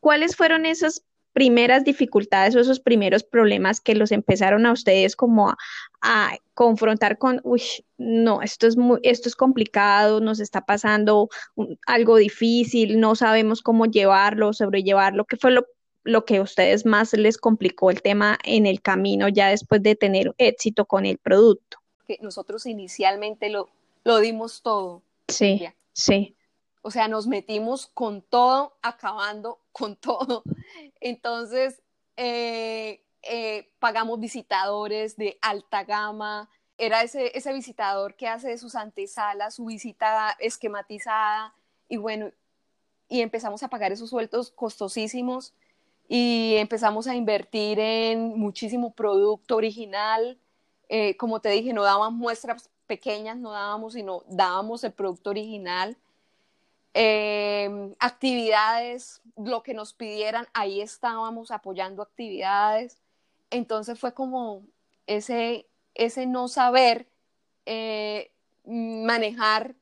¿Cuáles 0.00 0.36
fueron 0.36 0.66
esas 0.66 1.04
primeras 1.34 1.84
dificultades 1.84 2.54
o 2.54 2.60
esos 2.60 2.80
primeros 2.80 3.24
problemas 3.24 3.80
que 3.80 3.96
los 3.96 4.12
empezaron 4.12 4.66
a 4.66 4.72
ustedes 4.72 5.16
como 5.16 5.54
a, 6.00 6.36
confrontar 6.54 7.18
con, 7.18 7.40
uy, 7.42 7.62
no, 7.98 8.40
esto 8.40 8.68
es 8.68 8.76
muy, 8.76 9.00
esto 9.02 9.28
es 9.28 9.34
complicado, 9.34 10.20
nos 10.20 10.38
está 10.38 10.64
pasando 10.64 11.28
algo 11.86 12.16
difícil, 12.16 13.00
no 13.00 13.16
sabemos 13.16 13.60
cómo 13.60 13.86
llevarlo, 13.86 14.52
sobrellevarlo? 14.52 15.24
¿Qué 15.24 15.36
fue 15.36 15.50
lo, 15.50 15.66
lo 16.04 16.24
que 16.24 16.36
a 16.36 16.42
ustedes 16.42 16.86
más 16.86 17.12
les 17.14 17.38
complicó 17.38 17.90
el 17.90 18.02
tema 18.02 18.38
en 18.44 18.66
el 18.66 18.82
camino 18.82 19.28
ya 19.28 19.48
después 19.48 19.82
de 19.82 19.96
tener 19.96 20.34
éxito 20.38 20.84
con 20.84 21.06
el 21.06 21.18
producto? 21.18 21.78
Que 22.06 22.18
nosotros 22.20 22.66
inicialmente 22.66 23.48
lo, 23.48 23.70
lo 24.04 24.18
dimos 24.18 24.62
todo. 24.62 25.02
Sí, 25.28 25.66
sí. 25.92 26.36
O 26.82 26.90
sea, 26.90 27.08
nos 27.08 27.26
metimos 27.26 27.86
con 27.86 28.20
todo, 28.20 28.76
acabando 28.82 29.60
con 29.72 29.96
todo. 30.00 30.42
Entonces, 31.00 31.82
eh, 32.16 33.02
eh, 33.22 33.72
pagamos 33.78 34.20
visitadores 34.20 35.16
de 35.16 35.38
alta 35.40 35.84
gama. 35.84 36.50
Era 36.76 37.02
ese, 37.02 37.36
ese 37.36 37.52
visitador 37.54 38.14
que 38.16 38.28
hace 38.28 38.58
sus 38.58 38.74
antesalas 38.74 39.54
su 39.54 39.64
visita 39.64 40.36
esquematizada. 40.38 41.54
Y 41.88 41.96
bueno, 41.96 42.30
y 43.08 43.22
empezamos 43.22 43.62
a 43.62 43.68
pagar 43.68 43.92
esos 43.92 44.10
sueldos 44.10 44.50
costosísimos 44.50 45.54
y 46.08 46.54
empezamos 46.56 47.06
a 47.06 47.14
invertir 47.14 47.78
en 47.78 48.38
muchísimo 48.38 48.92
producto 48.94 49.56
original. 49.56 50.38
Eh, 50.88 51.16
como 51.16 51.40
te 51.40 51.50
dije, 51.50 51.72
no 51.72 51.82
dábamos 51.82 52.18
muestras 52.18 52.70
pequeñas, 52.86 53.38
no 53.38 53.52
dábamos, 53.52 53.94
sino 53.94 54.22
dábamos 54.28 54.84
el 54.84 54.92
producto 54.92 55.30
original. 55.30 55.96
Eh, 56.92 57.94
actividades, 57.98 59.20
lo 59.36 59.62
que 59.62 59.74
nos 59.74 59.94
pidieran, 59.94 60.46
ahí 60.52 60.80
estábamos 60.80 61.50
apoyando 61.50 62.02
actividades. 62.02 63.00
Entonces 63.50 63.98
fue 63.98 64.14
como 64.14 64.62
ese, 65.06 65.66
ese 65.94 66.26
no 66.26 66.48
saber 66.48 67.08
eh, 67.66 68.30
manejar 68.64 69.74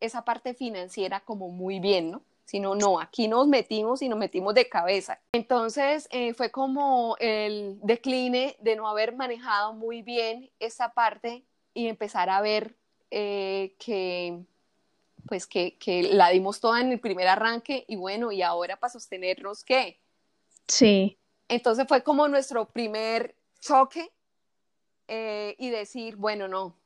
esa 0.00 0.24
parte 0.24 0.54
financiera 0.54 1.20
como 1.20 1.48
muy 1.48 1.80
bien, 1.80 2.10
¿no? 2.10 2.22
Sino, 2.44 2.74
no, 2.74 3.00
aquí 3.00 3.26
nos 3.26 3.48
metimos 3.48 4.02
y 4.02 4.08
nos 4.08 4.18
metimos 4.18 4.54
de 4.54 4.68
cabeza. 4.68 5.20
Entonces 5.32 6.08
eh, 6.10 6.34
fue 6.34 6.50
como 6.50 7.16
el 7.18 7.78
decline 7.82 8.56
de 8.60 8.76
no 8.76 8.86
haber 8.88 9.16
manejado 9.16 9.72
muy 9.72 10.02
bien 10.02 10.50
esa 10.60 10.92
parte 10.92 11.44
y 11.72 11.88
empezar 11.88 12.28
a 12.28 12.40
ver 12.40 12.76
que 13.10 14.44
pues 15.26 15.46
que, 15.46 15.76
la 16.12 16.30
dimos 16.30 16.60
toda 16.60 16.80
en 16.80 16.92
el 16.92 17.00
primer 17.00 17.28
arranque 17.28 17.84
y 17.88 17.96
bueno, 17.96 18.32
y 18.32 18.42
ahora 18.42 18.76
para 18.76 18.92
sostenernos, 18.92 19.64
¿qué? 19.64 20.00
Sí. 20.68 21.18
Entonces 21.48 21.86
fue 21.88 22.02
como 22.02 22.28
nuestro 22.28 22.66
primer 22.66 23.34
choque 23.60 24.10
eh, 25.08 25.56
y 25.58 25.70
decir, 25.70 26.16
bueno, 26.16 26.48
no, 26.48 26.76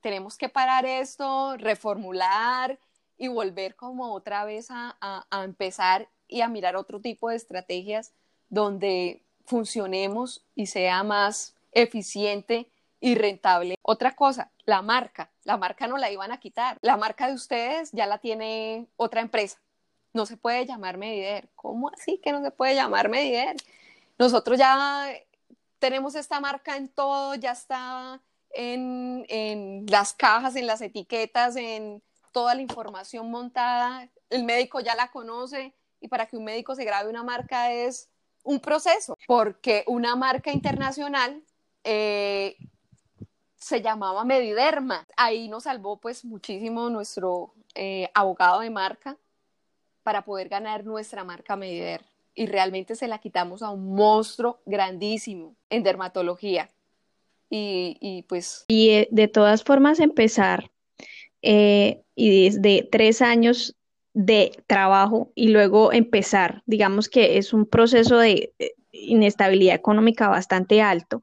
tenemos 0.00 0.36
que 0.36 0.48
parar 0.48 0.86
esto, 0.86 1.56
reformular 1.56 2.78
y 3.18 3.28
volver 3.28 3.76
como 3.76 4.12
otra 4.12 4.44
vez 4.44 4.68
a, 4.70 4.96
a 5.00 5.44
empezar 5.44 6.08
y 6.28 6.40
a 6.40 6.48
mirar 6.48 6.76
otro 6.76 7.00
tipo 7.00 7.30
de 7.30 7.36
estrategias 7.36 8.12
donde 8.48 9.22
funcionemos 9.44 10.44
y 10.54 10.66
sea 10.66 11.02
más 11.02 11.54
eficiente 11.72 12.68
y 13.00 13.14
rentable. 13.14 13.76
Otra 13.82 14.16
cosa, 14.16 14.50
la 14.64 14.82
marca. 14.82 15.30
La 15.44 15.56
marca 15.56 15.86
no 15.86 15.96
la 15.96 16.10
iban 16.10 16.32
a 16.32 16.40
quitar. 16.40 16.78
La 16.80 16.96
marca 16.96 17.28
de 17.28 17.34
ustedes 17.34 17.90
ya 17.92 18.06
la 18.06 18.18
tiene 18.18 18.86
otra 18.96 19.20
empresa. 19.20 19.58
No 20.12 20.26
se 20.26 20.36
puede 20.36 20.66
llamar 20.66 20.96
Medider. 20.96 21.48
¿Cómo 21.54 21.90
así 21.90 22.18
que 22.18 22.32
no 22.32 22.42
se 22.42 22.50
puede 22.50 22.74
llamar 22.74 23.08
Medider? 23.08 23.56
Nosotros 24.18 24.58
ya 24.58 25.08
tenemos 25.78 26.14
esta 26.14 26.40
marca 26.40 26.76
en 26.76 26.88
todo, 26.88 27.34
ya 27.34 27.52
está 27.52 28.20
en, 28.50 29.26
en 29.28 29.86
las 29.88 30.14
cajas, 30.14 30.56
en 30.56 30.66
las 30.66 30.80
etiquetas, 30.80 31.56
en 31.56 32.02
toda 32.36 32.54
la 32.54 32.60
información 32.60 33.30
montada. 33.30 34.10
El 34.28 34.44
médico 34.44 34.80
ya 34.80 34.94
la 34.94 35.10
conoce 35.10 35.72
y 36.02 36.08
para 36.08 36.26
que 36.26 36.36
un 36.36 36.44
médico 36.44 36.74
se 36.74 36.84
grabe 36.84 37.08
una 37.08 37.22
marca 37.22 37.72
es 37.72 38.10
un 38.42 38.60
proceso, 38.60 39.16
porque 39.26 39.84
una 39.86 40.16
marca 40.16 40.52
internacional 40.52 41.42
eh, 41.82 42.58
se 43.56 43.80
llamaba 43.80 44.26
Mediderma. 44.26 45.06
Ahí 45.16 45.48
nos 45.48 45.62
salvó 45.62 45.96
pues 45.98 46.26
muchísimo 46.26 46.90
nuestro 46.90 47.54
eh, 47.74 48.10
abogado 48.12 48.60
de 48.60 48.68
marca 48.68 49.16
para 50.02 50.22
poder 50.22 50.50
ganar 50.50 50.84
nuestra 50.84 51.24
marca 51.24 51.56
Medider. 51.56 52.04
Y 52.34 52.48
realmente 52.48 52.96
se 52.96 53.08
la 53.08 53.16
quitamos 53.18 53.62
a 53.62 53.70
un 53.70 53.94
monstruo 53.94 54.60
grandísimo 54.66 55.56
en 55.70 55.82
dermatología. 55.82 56.68
Y, 57.48 58.26
pues... 58.28 58.66
Y 58.68 58.90
eh, 58.90 59.08
de 59.10 59.26
todas 59.26 59.64
formas 59.64 60.00
empezar, 60.00 60.70
eh, 61.48 62.02
y 62.16 62.46
desde 62.46 62.88
tres 62.90 63.22
años 63.22 63.76
de 64.14 64.50
trabajo 64.66 65.30
y 65.36 65.48
luego 65.48 65.92
empezar, 65.92 66.64
digamos 66.66 67.08
que 67.08 67.38
es 67.38 67.52
un 67.52 67.66
proceso 67.66 68.18
de 68.18 68.52
inestabilidad 68.90 69.76
económica 69.76 70.26
bastante 70.28 70.82
alto 70.82 71.22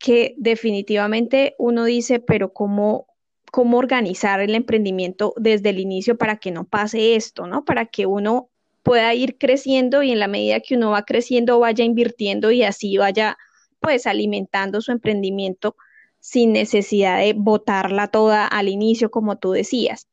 que 0.00 0.34
definitivamente 0.38 1.54
uno 1.56 1.84
dice, 1.84 2.18
pero 2.18 2.52
¿cómo, 2.52 3.06
cómo 3.52 3.78
organizar 3.78 4.40
el 4.40 4.56
emprendimiento 4.56 5.34
desde 5.36 5.70
el 5.70 5.78
inicio 5.78 6.18
para 6.18 6.38
que 6.38 6.50
no 6.50 6.64
pase 6.64 7.14
esto, 7.14 7.46
¿no? 7.46 7.64
Para 7.64 7.86
que 7.86 8.06
uno 8.06 8.50
pueda 8.82 9.14
ir 9.14 9.38
creciendo 9.38 10.02
y 10.02 10.10
en 10.10 10.18
la 10.18 10.26
medida 10.26 10.58
que 10.58 10.74
uno 10.74 10.90
va 10.90 11.04
creciendo 11.04 11.60
vaya 11.60 11.84
invirtiendo 11.84 12.50
y 12.50 12.64
así 12.64 12.96
vaya 12.96 13.38
pues 13.78 14.08
alimentando 14.08 14.80
su 14.80 14.90
emprendimiento 14.90 15.76
sin 16.24 16.54
necesidad 16.54 17.18
de 17.18 17.34
botarla 17.34 18.08
toda 18.08 18.46
al 18.46 18.68
inicio, 18.68 19.10
como 19.10 19.36
tú 19.36 19.52
decías. 19.52 20.08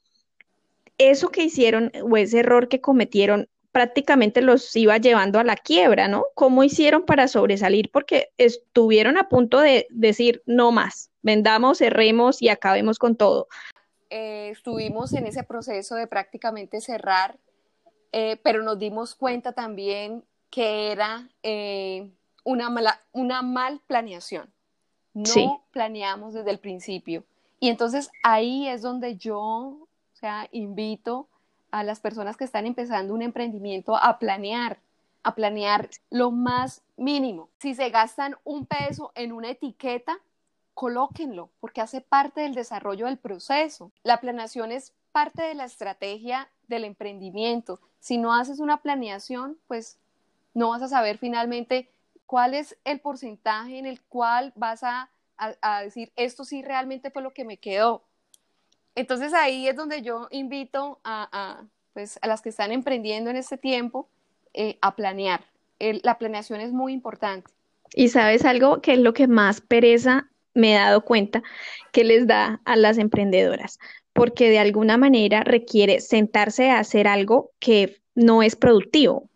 Eso 0.98 1.30
que 1.30 1.46
hicieron 1.46 1.90
o 2.04 2.18
ese 2.18 2.40
error 2.40 2.68
que 2.68 2.82
cometieron 2.82 3.48
prácticamente 3.72 4.42
los 4.42 4.76
iba 4.76 4.98
llevando 4.98 5.40
a 5.40 5.46
la 5.46 5.56
quiebra, 5.56 6.10
¿no? 6.10 6.26
¿Cómo 6.36 6.66
hicieron 6.66 7.06
para 7.06 7.30
sobresalir? 7.30 7.90
Porque 7.94 8.28
estuvieron 8.38 9.18
a 9.18 9.30
punto 9.30 9.62
de 9.62 9.88
decir, 9.90 10.44
no 10.46 10.74
más, 10.74 11.12
vendamos, 11.22 11.78
cerremos 11.78 12.42
y 12.42 12.50
acabemos 12.50 13.00
con 13.00 13.16
todo. 13.16 13.48
Eh, 14.10 14.50
estuvimos 14.50 15.14
en 15.14 15.28
ese 15.28 15.44
proceso 15.44 15.96
de 15.96 16.08
prácticamente 16.08 16.82
cerrar, 16.82 17.40
eh, 18.12 18.36
pero 18.44 18.64
nos 18.64 18.78
dimos 18.78 19.16
cuenta 19.16 19.54
también 19.54 20.26
que 20.50 20.92
era 20.92 21.30
eh, 21.42 22.12
una, 22.44 22.70
mala, 22.70 23.00
una 23.14 23.42
mal 23.44 23.80
planeación. 23.88 24.52
No 25.14 25.64
planeamos 25.72 26.34
desde 26.34 26.52
el 26.52 26.60
principio. 26.60 27.24
Y 27.60 27.70
entonces 27.70 28.10
ahí 28.24 28.68
es 28.68 28.82
donde 28.82 29.18
yo, 29.18 29.38
o 29.38 29.88
sea, 30.14 30.48
invito 30.52 31.28
a 31.70 31.84
las 31.84 32.00
personas 32.00 32.38
que 32.38 32.44
están 32.44 32.66
empezando 32.66 33.14
un 33.14 33.22
emprendimiento 33.22 33.96
a 33.96 34.20
planear, 34.20 34.80
a 35.24 35.36
planear 35.36 35.90
lo 36.10 36.32
más 36.32 36.82
mínimo. 36.98 37.50
Si 37.60 37.76
se 37.76 37.90
gastan 37.90 38.36
un 38.44 38.66
peso 38.66 39.12
en 39.16 39.32
una 39.32 39.50
etiqueta, 39.50 40.20
colóquenlo, 40.74 41.50
porque 41.60 41.82
hace 41.82 42.02
parte 42.02 42.42
del 42.42 42.56
desarrollo 42.56 43.06
del 43.06 43.18
proceso. 43.18 43.92
La 44.04 44.20
planeación 44.20 44.72
es 44.72 44.94
parte 45.12 45.44
de 45.44 45.54
la 45.54 45.66
estrategia 45.66 46.50
del 46.68 46.86
emprendimiento. 46.86 47.80
Si 48.00 48.18
no 48.18 48.34
haces 48.34 48.60
una 48.60 48.78
planeación, 48.78 49.58
pues 49.68 50.00
no 50.54 50.70
vas 50.70 50.82
a 50.82 50.88
saber 50.88 51.18
finalmente 51.18 51.90
cuál 52.32 52.54
es 52.54 52.78
el 52.86 53.02
porcentaje 53.02 53.78
en 53.78 53.86
el 53.86 54.00
cual 54.04 54.54
vas 54.56 54.84
a, 54.84 55.10
decir, 55.84 56.14
esto 56.16 56.46
sí 56.46 56.62
realmente 56.62 57.12
fue 57.12 57.22
lo 57.22 57.34
que 57.34 57.44
me 57.44 57.58
quedó. 57.58 58.06
Entonces 58.96 59.34
ahí 59.34 59.68
es 59.68 59.76
donde 59.76 60.02
yo 60.02 60.30
invito 60.32 61.02
a, 61.04 61.66
pues, 61.92 62.18
a 62.22 62.28
las 62.28 62.42
que 62.42 62.48
están 62.48 62.72
emprendiendo 62.72 63.30
en 63.30 63.36
este 63.36 63.58
tiempo 63.58 64.08
eh, 64.54 64.78
a 64.80 64.96
planear. 64.96 65.44
la 65.78 66.18
planeación 66.18 66.62
es 66.62 66.72
muy 66.72 66.94
importante. 66.94 67.52
Y 67.96 68.08
sabes 68.08 68.46
algo 68.46 68.82
que 68.82 68.94
es 68.94 69.00
lo 69.00 69.12
que 69.12 69.28
más 69.28 69.60
pereza 69.60 70.30
me 70.54 70.72
he 70.72 70.78
dado 70.78 71.04
cuenta 71.04 71.44
que 71.92 72.06
les 72.06 72.28
da 72.28 72.62
a 72.64 72.78
las 72.78 72.98
emprendedoras, 72.98 73.78
porque 74.14 74.50
de 74.50 74.60
alguna 74.60 74.96
manera 74.96 75.44
requiere 75.44 76.00
sentarse 76.00 76.70
a 76.70 76.80
hacer 76.80 77.10
algo 77.10 77.52
que 77.60 78.02
no 78.16 78.42
es 78.42 78.56
productivo. 78.56 79.30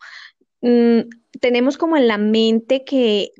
Mm, 0.60 1.00
tenemos 1.40 1.76
como 1.76 1.96
en 1.96 2.08
la 2.08 2.18
mente 2.18 2.84
que 2.84 3.32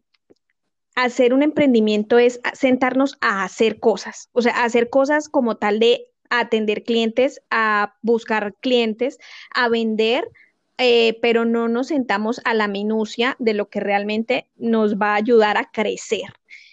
hacer 0.95 1.35
un 1.35 1.43
emprendimiento 1.43 2.19
es 2.19 2.41
sentarnos 2.55 3.17
a 3.21 3.45
hacer 3.45 3.79
cosas, 3.81 4.31
o 4.33 4.43
sea, 4.43 4.65
hacer 4.65 4.91
cosas 4.91 5.29
como 5.29 5.57
tal 5.57 5.79
de 5.79 6.07
atender 6.31 6.83
clientes, 6.83 7.41
a 7.51 7.95
buscar 8.03 8.55
clientes, 8.61 9.19
a 9.55 9.69
vender, 9.69 10.27
eh, 10.79 11.19
pero 11.23 11.45
no 11.45 11.69
nos 11.69 11.89
sentamos 11.89 12.41
a 12.45 12.55
la 12.55 12.69
minucia 12.69 13.37
de 13.39 13.55
lo 13.55 13.69
que 13.69 13.81
realmente 13.81 14.49
nos 14.57 14.97
va 14.97 15.13
a 15.13 15.17
ayudar 15.17 15.57
a 15.57 15.71
crecer. 15.71 16.33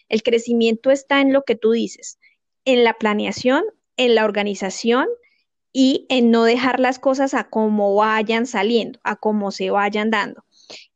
El 0.10 0.24
crecimiento 0.24 0.92
está 0.92 1.22
en 1.22 1.34
lo 1.34 1.44
que 1.44 1.56
tú 1.56 1.72
dices, 1.72 2.18
en 2.66 2.84
la 2.84 2.94
planeación, 2.94 3.64
en 3.98 4.16
la 4.16 4.26
organización 4.26 5.08
y 5.74 6.06
en 6.10 6.32
no 6.32 6.44
dejar 6.44 6.80
las 6.80 7.00
cosas 7.00 7.34
a 7.34 7.50
como 7.50 7.96
vayan 7.96 8.46
saliendo, 8.46 9.00
a 9.04 9.16
como 9.16 9.52
se 9.52 9.72
vayan 9.72 10.12
dando. 10.12 10.46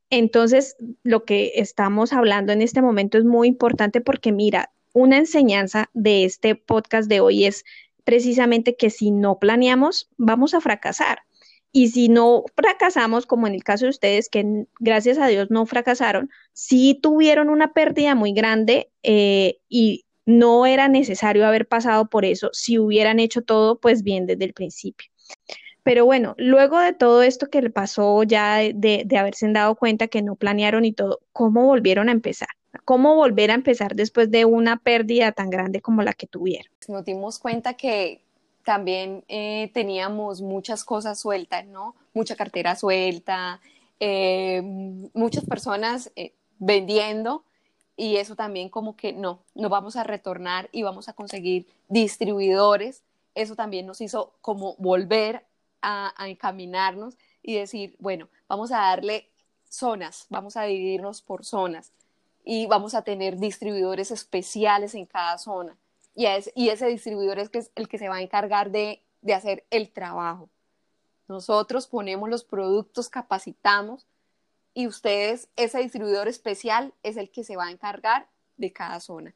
Entonces, 0.08 0.76
lo 1.02 1.24
que 1.24 1.52
estamos 1.56 2.12
hablando 2.12 2.52
en 2.52 2.62
este 2.62 2.80
momento 2.80 3.18
es 3.18 3.24
muy 3.24 3.48
importante 3.48 4.00
porque 4.00 4.32
mira, 4.32 4.70
una 4.94 5.18
enseñanza 5.18 5.90
de 5.92 6.24
este 6.24 6.54
podcast 6.54 7.08
de 7.08 7.20
hoy 7.20 7.44
es 7.44 7.64
precisamente 8.04 8.76
que 8.76 8.88
si 8.88 9.10
no 9.10 9.38
planeamos, 9.38 10.08
vamos 10.16 10.54
a 10.54 10.60
fracasar. 10.60 11.18
Y 11.70 11.88
si 11.88 12.08
no 12.08 12.44
fracasamos, 12.56 13.26
como 13.26 13.46
en 13.46 13.54
el 13.54 13.62
caso 13.62 13.84
de 13.84 13.90
ustedes, 13.90 14.30
que 14.30 14.66
gracias 14.80 15.18
a 15.18 15.26
Dios 15.26 15.50
no 15.50 15.66
fracasaron, 15.66 16.30
sí 16.54 16.98
tuvieron 17.02 17.50
una 17.50 17.74
pérdida 17.74 18.14
muy 18.14 18.32
grande 18.32 18.90
eh, 19.02 19.58
y 19.68 20.06
no 20.28 20.66
era 20.66 20.88
necesario 20.88 21.46
haber 21.46 21.66
pasado 21.66 22.10
por 22.10 22.26
eso 22.26 22.50
si 22.52 22.78
hubieran 22.78 23.18
hecho 23.18 23.40
todo 23.40 23.80
pues 23.80 24.02
bien 24.02 24.26
desde 24.26 24.44
el 24.44 24.52
principio. 24.52 25.10
Pero 25.82 26.04
bueno, 26.04 26.34
luego 26.36 26.78
de 26.78 26.92
todo 26.92 27.22
esto 27.22 27.48
que 27.48 27.62
le 27.62 27.70
pasó 27.70 28.22
ya 28.24 28.56
de, 28.58 29.04
de 29.06 29.18
haberse 29.18 29.50
dado 29.50 29.74
cuenta 29.74 30.06
que 30.08 30.20
no 30.20 30.36
planearon 30.36 30.84
y 30.84 30.92
todo, 30.92 31.20
¿cómo 31.32 31.64
volvieron 31.64 32.10
a 32.10 32.12
empezar? 32.12 32.48
¿Cómo 32.84 33.14
volver 33.14 33.50
a 33.50 33.54
empezar 33.54 33.94
después 33.94 34.30
de 34.30 34.44
una 34.44 34.76
pérdida 34.76 35.32
tan 35.32 35.48
grande 35.48 35.80
como 35.80 36.02
la 36.02 36.12
que 36.12 36.26
tuvieron? 36.26 36.70
Nos 36.88 37.06
dimos 37.06 37.38
cuenta 37.38 37.72
que 37.72 38.20
también 38.64 39.24
eh, 39.28 39.70
teníamos 39.72 40.42
muchas 40.42 40.84
cosas 40.84 41.18
sueltas, 41.18 41.64
¿no? 41.64 41.94
Mucha 42.12 42.36
cartera 42.36 42.76
suelta, 42.76 43.62
eh, 43.98 44.60
muchas 45.14 45.46
personas 45.46 46.12
eh, 46.16 46.34
vendiendo 46.58 47.44
y 47.98 48.18
eso 48.18 48.36
también 48.36 48.68
como 48.68 48.96
que 48.96 49.12
no, 49.12 49.42
no 49.56 49.68
vamos 49.68 49.96
a 49.96 50.04
retornar 50.04 50.68
y 50.70 50.84
vamos 50.84 51.08
a 51.08 51.14
conseguir 51.14 51.66
distribuidores. 51.88 53.02
Eso 53.34 53.56
también 53.56 53.86
nos 53.86 54.00
hizo 54.00 54.34
como 54.40 54.76
volver 54.76 55.44
a, 55.82 56.14
encaminarnos 56.20 57.18
y 57.42 57.56
decir, 57.56 57.96
bueno, 57.98 58.28
vamos 58.46 58.70
a 58.70 58.78
darle 58.78 59.28
zonas, 59.68 60.26
vamos 60.30 60.56
a 60.56 60.62
dividirnos 60.62 61.22
por 61.22 61.44
zonas 61.44 61.92
y 62.44 62.66
vamos 62.66 62.94
a 62.94 63.02
tener 63.02 63.36
distribuidores 63.36 64.12
especiales 64.12 64.94
en 64.94 65.04
cada 65.04 65.36
zona. 65.36 65.76
Y, 66.14 66.26
ese 66.68 66.86
distribuidor 66.86 67.40
es 67.40 67.72
el 67.74 67.88
que 67.88 67.98
se 67.98 68.08
va 68.08 68.16
a 68.16 68.22
encargar 68.22 68.70
de, 68.70 69.02
de 69.22 69.34
hacer 69.34 69.64
el 69.70 69.90
trabajo. 69.90 70.48
Nosotros 71.26 71.88
ponemos 71.88 72.28
los 72.28 72.44
productos, 72.44 73.08
capacitamos 73.08 74.06
y 74.78 74.86
ustedes, 74.86 75.48
ese 75.56 75.80
distribuidor 75.80 76.28
especial 76.28 76.94
es 77.02 77.16
el 77.16 77.30
que 77.30 77.42
se 77.42 77.56
va 77.56 77.66
a 77.66 77.72
encargar 77.72 78.28
de 78.58 78.72
cada 78.72 79.00
zona. 79.00 79.34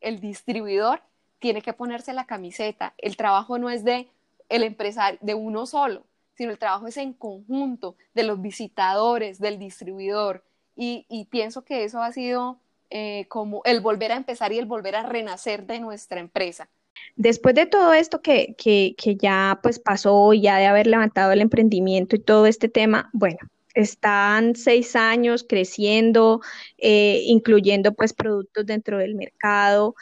El 0.00 0.20
distribuidor 0.20 1.02
tiene 1.40 1.62
que 1.62 1.72
ponerse 1.72 2.12
la 2.12 2.26
camiseta. 2.26 2.94
El 2.96 3.16
trabajo 3.16 3.58
no 3.58 3.70
es 3.70 3.82
de 3.82 4.06
el 4.48 4.62
empresario, 4.62 5.18
de 5.20 5.34
uno 5.34 5.66
solo, 5.66 6.04
sino 6.36 6.52
el 6.52 6.60
trabajo 6.60 6.86
es 6.86 6.96
en 6.96 7.12
conjunto 7.12 7.96
de 8.14 8.22
los 8.22 8.40
visitadores, 8.40 9.40
del 9.40 9.58
distribuidor, 9.58 10.44
y, 10.76 11.26
pienso 11.28 11.64
que 11.64 11.82
eso 11.82 12.00
ha 12.00 12.12
sido 12.12 12.60
eh, 12.90 13.26
como 13.26 13.62
el 13.64 13.80
volver 13.80 14.12
a 14.12 14.16
empezar 14.16 14.52
y 14.52 14.58
el 14.58 14.66
volver 14.66 14.94
a 14.94 15.02
renacer 15.02 15.66
de 15.66 15.80
nuestra 15.80 16.20
empresa. 16.20 16.68
Después 17.16 17.56
de 17.56 17.66
todo 17.66 17.94
esto 17.94 18.22
que, 18.22 18.54
que, 18.56 18.94
que 18.96 19.16
ya 19.16 19.58
pues 19.60 19.80
pasó, 19.80 20.32
ya 20.34 20.58
de 20.58 20.66
haber 20.66 20.86
levantado 20.86 21.32
el 21.32 21.40
emprendimiento 21.40 22.14
y 22.14 22.20
todo 22.20 22.46
este 22.46 22.68
tema, 22.68 23.10
bueno, 23.12 23.38
están 23.80 24.56
seis 24.56 24.96
años 24.96 25.44
creciendo, 25.48 26.40
eh, 26.78 27.22
incluyendo 27.26 27.92
pues 27.92 28.12
productos 28.12 28.66
dentro 28.66 28.98
del 28.98 29.14
mercado 29.14 29.94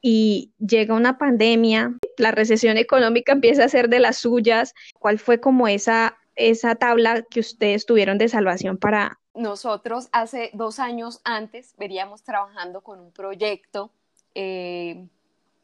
y 0.00 0.52
llega 0.58 0.94
una 0.94 1.16
pandemia, 1.18 1.96
la 2.18 2.30
recesión 2.30 2.76
económica 2.76 3.32
empieza 3.32 3.64
a 3.64 3.68
ser 3.68 3.88
de 3.88 4.00
las 4.00 4.18
suyas. 4.18 4.74
¿Cuál 4.98 5.18
fue 5.18 5.40
como 5.40 5.66
esa, 5.66 6.18
esa 6.36 6.74
tabla 6.74 7.22
que 7.22 7.40
ustedes 7.40 7.86
tuvieron 7.86 8.18
de 8.18 8.28
salvación 8.28 8.76
para, 8.76 9.18
nosotros 9.34 10.08
hace 10.12 10.50
dos 10.54 10.78
años 10.78 11.20
antes 11.24 11.74
veníamos 11.76 12.22
trabajando 12.22 12.82
con 12.82 13.00
un 13.00 13.10
proyecto 13.10 13.90
eh, 14.34 15.08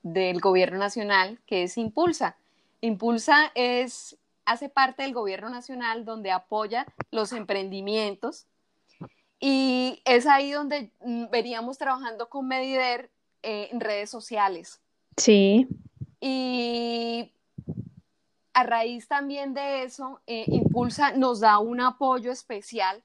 del 0.03 0.41
gobierno 0.41 0.79
nacional 0.79 1.39
que 1.47 1.63
es 1.63 1.79
Impulsa. 1.79 2.37
Impulsa 2.81 3.53
es, 3.55 4.17
hace 4.45 4.69
parte 4.69 5.03
del 5.03 5.15
gobierno 5.15 5.51
nacional 5.51 6.05
donde 6.05 6.31
apoya 6.31 6.87
los 7.11 7.33
emprendimientos 7.33 8.47
y 9.41 10.03
es 10.05 10.27
ahí 10.27 10.53
donde 10.53 10.93
mm, 11.01 11.31
veníamos 11.31 11.79
trabajando 11.79 12.29
con 12.29 12.47
Medider 12.47 13.11
eh, 13.43 13.69
en 13.73 13.81
redes 13.81 14.11
sociales. 14.11 14.81
Sí. 15.17 15.67
Y 16.21 17.33
a 18.53 18.65
raíz 18.65 19.09
también 19.09 19.55
de 19.55 19.85
eso, 19.85 20.21
eh, 20.27 20.45
Impulsa 20.47 21.13
nos 21.13 21.41
da 21.41 21.59
un 21.59 21.81
apoyo 21.81 22.31
especial 22.31 23.03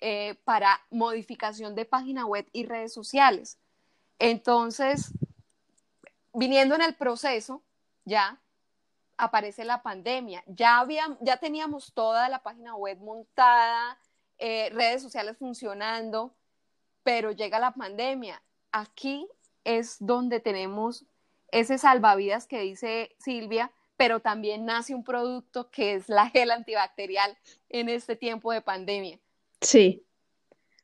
eh, 0.00 0.34
para 0.44 0.80
modificación 0.90 1.76
de 1.76 1.84
página 1.84 2.26
web 2.26 2.48
y 2.52 2.66
redes 2.66 2.92
sociales. 2.92 3.58
Entonces, 4.18 5.12
viniendo 6.34 6.74
en 6.74 6.82
el 6.82 6.94
proceso, 6.94 7.62
ya 8.04 8.40
aparece 9.20 9.64
la 9.64 9.82
pandemia. 9.82 10.42
Ya, 10.46 10.78
había, 10.78 11.16
ya 11.20 11.36
teníamos 11.36 11.92
toda 11.92 12.28
la 12.28 12.42
página 12.42 12.74
web 12.74 12.98
montada, 12.98 13.98
eh, 14.38 14.70
redes 14.72 15.02
sociales 15.02 15.36
funcionando, 15.38 16.34
pero 17.02 17.30
llega 17.30 17.58
la 17.58 17.72
pandemia. 17.72 18.42
Aquí 18.72 19.28
es 19.64 19.96
donde 20.00 20.40
tenemos 20.40 21.04
ese 21.52 21.78
salvavidas 21.78 22.46
que 22.46 22.60
dice 22.60 23.14
Silvia, 23.18 23.70
pero 23.96 24.20
también 24.20 24.64
nace 24.64 24.94
un 24.94 25.04
producto 25.04 25.70
que 25.70 25.94
es 25.94 26.08
la 26.08 26.30
gel 26.30 26.50
antibacterial 26.50 27.36
en 27.68 27.90
este 27.90 28.16
tiempo 28.16 28.52
de 28.52 28.62
pandemia. 28.62 29.18
Sí. 29.60 30.06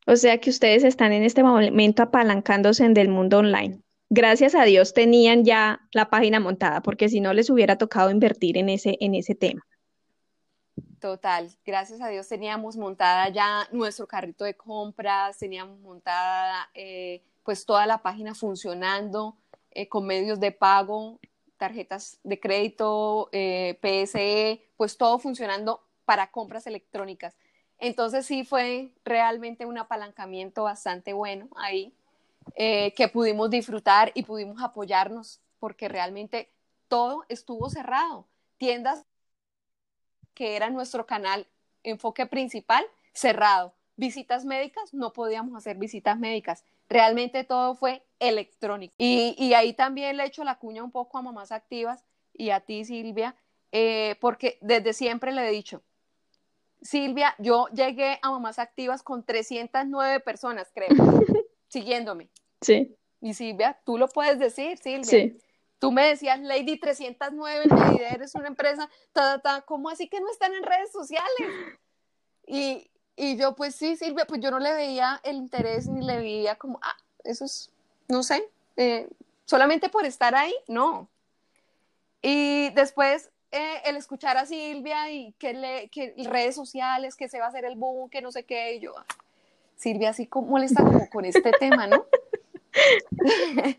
O 0.07 0.17
sea 0.17 0.39
que 0.39 0.51
ustedes 0.51 0.85
están 0.85 1.13
en 1.13 1.23
este 1.23 1.43
momento 1.43 2.03
apalancándose 2.03 2.85
en 2.85 2.93
del 2.93 3.09
mundo 3.09 3.39
online. 3.39 3.83
Gracias 4.09 4.55
a 4.55 4.65
Dios 4.65 4.95
tenían 4.95 5.45
ya 5.45 5.81
la 5.93 6.11
página 6.11 6.39
montada, 6.39 6.81
porque 6.81 7.09
si 7.09 7.21
no 7.21 7.33
les 7.33 7.51
hubiera 7.51 7.77
tocado 7.77 8.11
invertir 8.11 8.57
en 8.57 8.69
ese, 8.69 8.97
en 9.01 9.15
ese 9.15 9.35
tema. 9.35 9.67
Total, 11.01 11.51
gracias 11.65 12.01
a 12.01 12.09
Dios 12.09 12.27
teníamos 12.29 12.77
montada 12.77 13.29
ya 13.29 13.69
nuestro 13.73 14.07
carrito 14.07 14.45
de 14.45 14.55
compras, 14.55 15.39
teníamos 15.39 15.79
montada 15.81 16.69
eh, 16.75 17.23
pues 17.45 17.65
toda 17.67 17.87
la 17.87 17.99
página 17.99 18.35
funcionando 18.35 19.37
eh, 19.71 19.89
con 19.89 20.07
medios 20.07 20.41
de 20.41 20.53
pago, 20.53 21.21
tarjetas 21.57 22.19
de 22.25 22.41
crédito, 22.41 23.29
eh, 23.33 23.79
PSE, 23.81 24.69
pues 24.77 24.97
todo 24.97 25.19
funcionando 25.19 25.83
para 26.05 26.31
compras 26.31 26.67
electrónicas. 26.67 27.37
Entonces 27.79 28.27
sí 28.27 28.45
fue 28.45 28.93
realmente 29.05 29.67
un 29.67 29.79
apalancamiento 29.79 30.65
bastante 30.65 31.13
bueno 31.13 31.49
ahí, 31.57 31.95
eh, 32.57 32.93
que 32.95 33.09
pudimos 33.09 33.51
disfrutar 33.51 34.11
y 34.15 34.23
pudimos 34.25 34.63
apoyarnos, 34.63 35.41
porque 35.59 35.89
realmente 35.89 36.51
todo 36.89 37.25
estuvo 37.29 37.71
cerrado. 37.71 38.27
Tiendas 38.59 39.05
que 40.35 40.57
era 40.57 40.71
nuestro 40.71 41.07
canal 41.07 41.47
enfoque 41.83 42.27
principal, 42.27 42.85
cerrado. 43.13 43.75
Visitas 43.97 44.45
médicas, 44.45 44.93
no 44.93 45.13
podíamos 45.13 45.57
hacer 45.57 45.79
visitas 45.79 46.19
médicas. 46.19 46.65
Realmente 46.89 47.45
todo 47.45 47.75
fue 47.75 48.03
electrónico. 48.19 48.95
Y, 48.99 49.55
ahí 49.55 49.73
también 49.73 50.17
le 50.17 50.25
echo 50.25 50.45
la 50.45 50.59
cuña 50.59 50.83
un 50.83 50.91
poco 50.91 51.17
a 51.17 51.23
mamás 51.23 51.53
activas 51.53 52.05
y 52.35 52.51
a 52.51 52.61
ti, 52.61 52.85
Silvia, 52.85 53.37
eh, 53.73 54.17
porque 54.21 54.59
desde 54.61 54.93
siempre 54.93 55.33
le 55.33 55.49
he 55.49 55.51
dicho, 55.51 55.83
Silvia, 56.83 57.35
yo 57.39 57.69
llegué 57.69 58.19
a 58.23 58.31
Mamás 58.31 58.59
Activas 58.59 59.03
con 59.03 59.25
309 59.25 60.21
personas, 60.21 60.71
creo, 60.73 60.89
siguiéndome. 61.69 62.29
Sí. 62.61 62.97
Y 63.21 63.35
Silvia, 63.35 63.81
tú 63.85 63.99
lo 63.99 64.09
puedes 64.09 64.39
decir, 64.39 64.79
Silvia. 64.79 65.05
Sí. 65.05 65.39
Tú 65.79 65.93
me 65.93 66.07
decías, 66.07 66.41
Lady 66.41 66.79
309, 66.79 67.67
Medider 67.69 68.23
es 68.23 68.35
una 68.35 68.49
empresa, 68.49 68.89
ta, 69.13 69.41
ta, 69.41 69.63
¿cómo 69.63 69.91
así 69.91 70.09
que 70.09 70.21
no 70.21 70.31
están 70.31 70.55
en 70.55 70.63
redes 70.63 70.91
sociales? 70.91 71.49
Y, 72.47 72.91
y 73.15 73.37
yo, 73.37 73.55
pues 73.55 73.75
sí, 73.75 73.97
Silvia, 73.97 74.25
pues 74.27 74.41
yo 74.41 74.51
no 74.51 74.59
le 74.59 74.73
veía 74.73 75.21
el 75.23 75.37
interés 75.37 75.87
ni 75.87 76.05
le 76.05 76.17
veía 76.17 76.57
como, 76.57 76.79
ah, 76.83 76.97
eso 77.25 77.45
es, 77.45 77.71
no 78.09 78.23
sé, 78.23 78.49
eh, 78.77 79.09
solamente 79.45 79.89
por 79.89 80.07
estar 80.07 80.35
ahí, 80.35 80.55
no. 80.67 81.09
Y 82.23 82.71
después 82.71 83.31
eh, 83.51 83.83
el 83.85 83.97
escuchar 83.97 84.37
a 84.37 84.47
Silvia 84.47 85.11
y 85.11 85.33
que, 85.33 85.53
le, 85.53 85.89
que 85.89 86.15
redes 86.25 86.55
sociales, 86.55 87.17
que 87.17 87.29
se 87.29 87.39
va 87.39 87.47
a 87.47 87.49
hacer 87.49 87.65
el 87.65 87.77
boom, 87.77 88.09
que 88.09 88.23
no 88.23 88.33
sé 88.33 88.45
qué, 88.45 88.75
y 88.75 88.81
yo, 88.81 88.95
Silvia 89.77 90.11
así 90.11 90.27
como 90.27 90.49
molesta 90.49 90.83
como 90.83 91.09
con 91.11 91.25
este 91.25 91.53
tema, 91.61 91.87
¿no? 91.87 92.07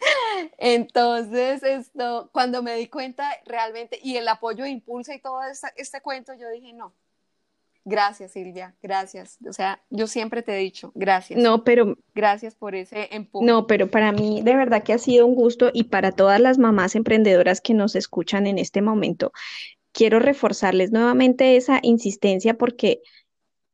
Entonces, 0.57 1.63
esto, 1.63 2.29
cuando 2.31 2.63
me 2.63 2.75
di 2.75 2.87
cuenta 2.87 3.29
realmente, 3.45 3.99
y 4.01 4.17
el 4.17 4.27
apoyo 4.27 4.63
de 4.63 4.69
Impulsa 4.69 5.13
y 5.15 5.21
todo 5.21 5.43
este, 5.43 5.67
este 5.77 6.01
cuento, 6.01 6.33
yo 6.33 6.49
dije, 6.49 6.73
no, 6.73 6.93
Gracias, 7.89 8.33
Silvia, 8.33 8.75
gracias. 8.83 9.37
O 9.47 9.53
sea, 9.53 9.81
yo 9.89 10.07
siempre 10.07 10.41
te 10.41 10.53
he 10.53 10.57
dicho, 10.57 10.91
gracias. 10.93 11.39
No, 11.39 11.63
pero 11.63 11.97
gracias 12.13 12.53
por 12.53 12.75
ese 12.75 13.07
empuje. 13.15 13.45
No, 13.45 13.65
pero 13.65 13.89
para 13.89 14.11
mí 14.11 14.41
de 14.43 14.57
verdad 14.57 14.83
que 14.83 14.91
ha 14.91 14.97
sido 14.97 15.25
un 15.25 15.35
gusto 15.35 15.71
y 15.73 15.85
para 15.85 16.11
todas 16.11 16.41
las 16.41 16.57
mamás 16.57 16.95
emprendedoras 16.95 17.61
que 17.61 17.73
nos 17.73 17.95
escuchan 17.95 18.45
en 18.45 18.57
este 18.57 18.81
momento, 18.81 19.31
quiero 19.93 20.19
reforzarles 20.19 20.91
nuevamente 20.91 21.55
esa 21.55 21.79
insistencia 21.81 22.55
porque 22.55 23.03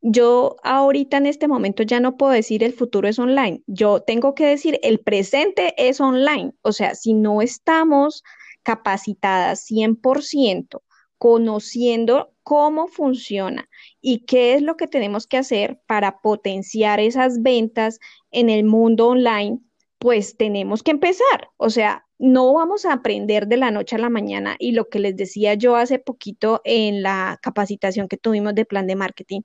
yo 0.04 0.58
ahorita 0.64 1.18
en 1.18 1.26
este 1.26 1.48
momento 1.48 1.82
ya 1.82 2.02
no 2.02 2.18
puedo 2.18 2.34
decir 2.34 2.62
el 2.64 2.74
futuro 2.74 3.08
es 3.08 3.18
online. 3.20 3.64
Yo 3.68 4.02
tengo 4.02 4.36
que 4.36 4.46
decir 4.46 4.78
el 4.84 5.00
presente 5.00 5.74
es 5.78 6.02
online. 6.02 6.52
O 6.62 6.74
sea, 6.74 6.94
si 6.94 7.14
no 7.14 7.42
estamos 7.42 8.22
capacitadas 8.64 9.66
100%, 9.66 10.82
conociendo 11.18 12.34
cómo 12.44 12.88
funciona 12.88 13.70
y 14.02 14.26
qué 14.26 14.56
es 14.56 14.62
lo 14.62 14.76
que 14.76 14.88
tenemos 14.88 15.26
que 15.26 15.38
hacer 15.38 15.80
para 15.88 16.20
potenciar 16.20 17.00
esas 17.00 17.42
ventas 17.42 18.00
en 18.30 18.50
el 18.50 18.66
mundo 18.66 19.08
online, 19.08 19.60
pues 20.00 20.36
tenemos 20.36 20.84
que 20.84 20.92
empezar. 20.92 21.50
O 21.56 21.70
sea, 21.70 22.06
no 22.20 22.54
vamos 22.54 22.84
a 22.84 22.92
aprender 22.92 23.48
de 23.48 23.56
la 23.56 23.72
noche 23.72 23.96
a 23.96 24.00
la 24.00 24.10
mañana 24.10 24.58
y 24.60 24.74
lo 24.74 24.90
que 24.90 25.00
les 25.00 25.16
decía 25.16 25.54
yo 25.54 25.78
hace 25.78 25.98
poquito 25.98 26.60
en 26.66 27.04
la 27.04 27.40
capacitación 27.42 28.10
que 28.10 28.18
tuvimos 28.18 28.54
de 28.54 28.66
plan 28.66 28.86
de 28.86 28.98
marketing, 28.98 29.42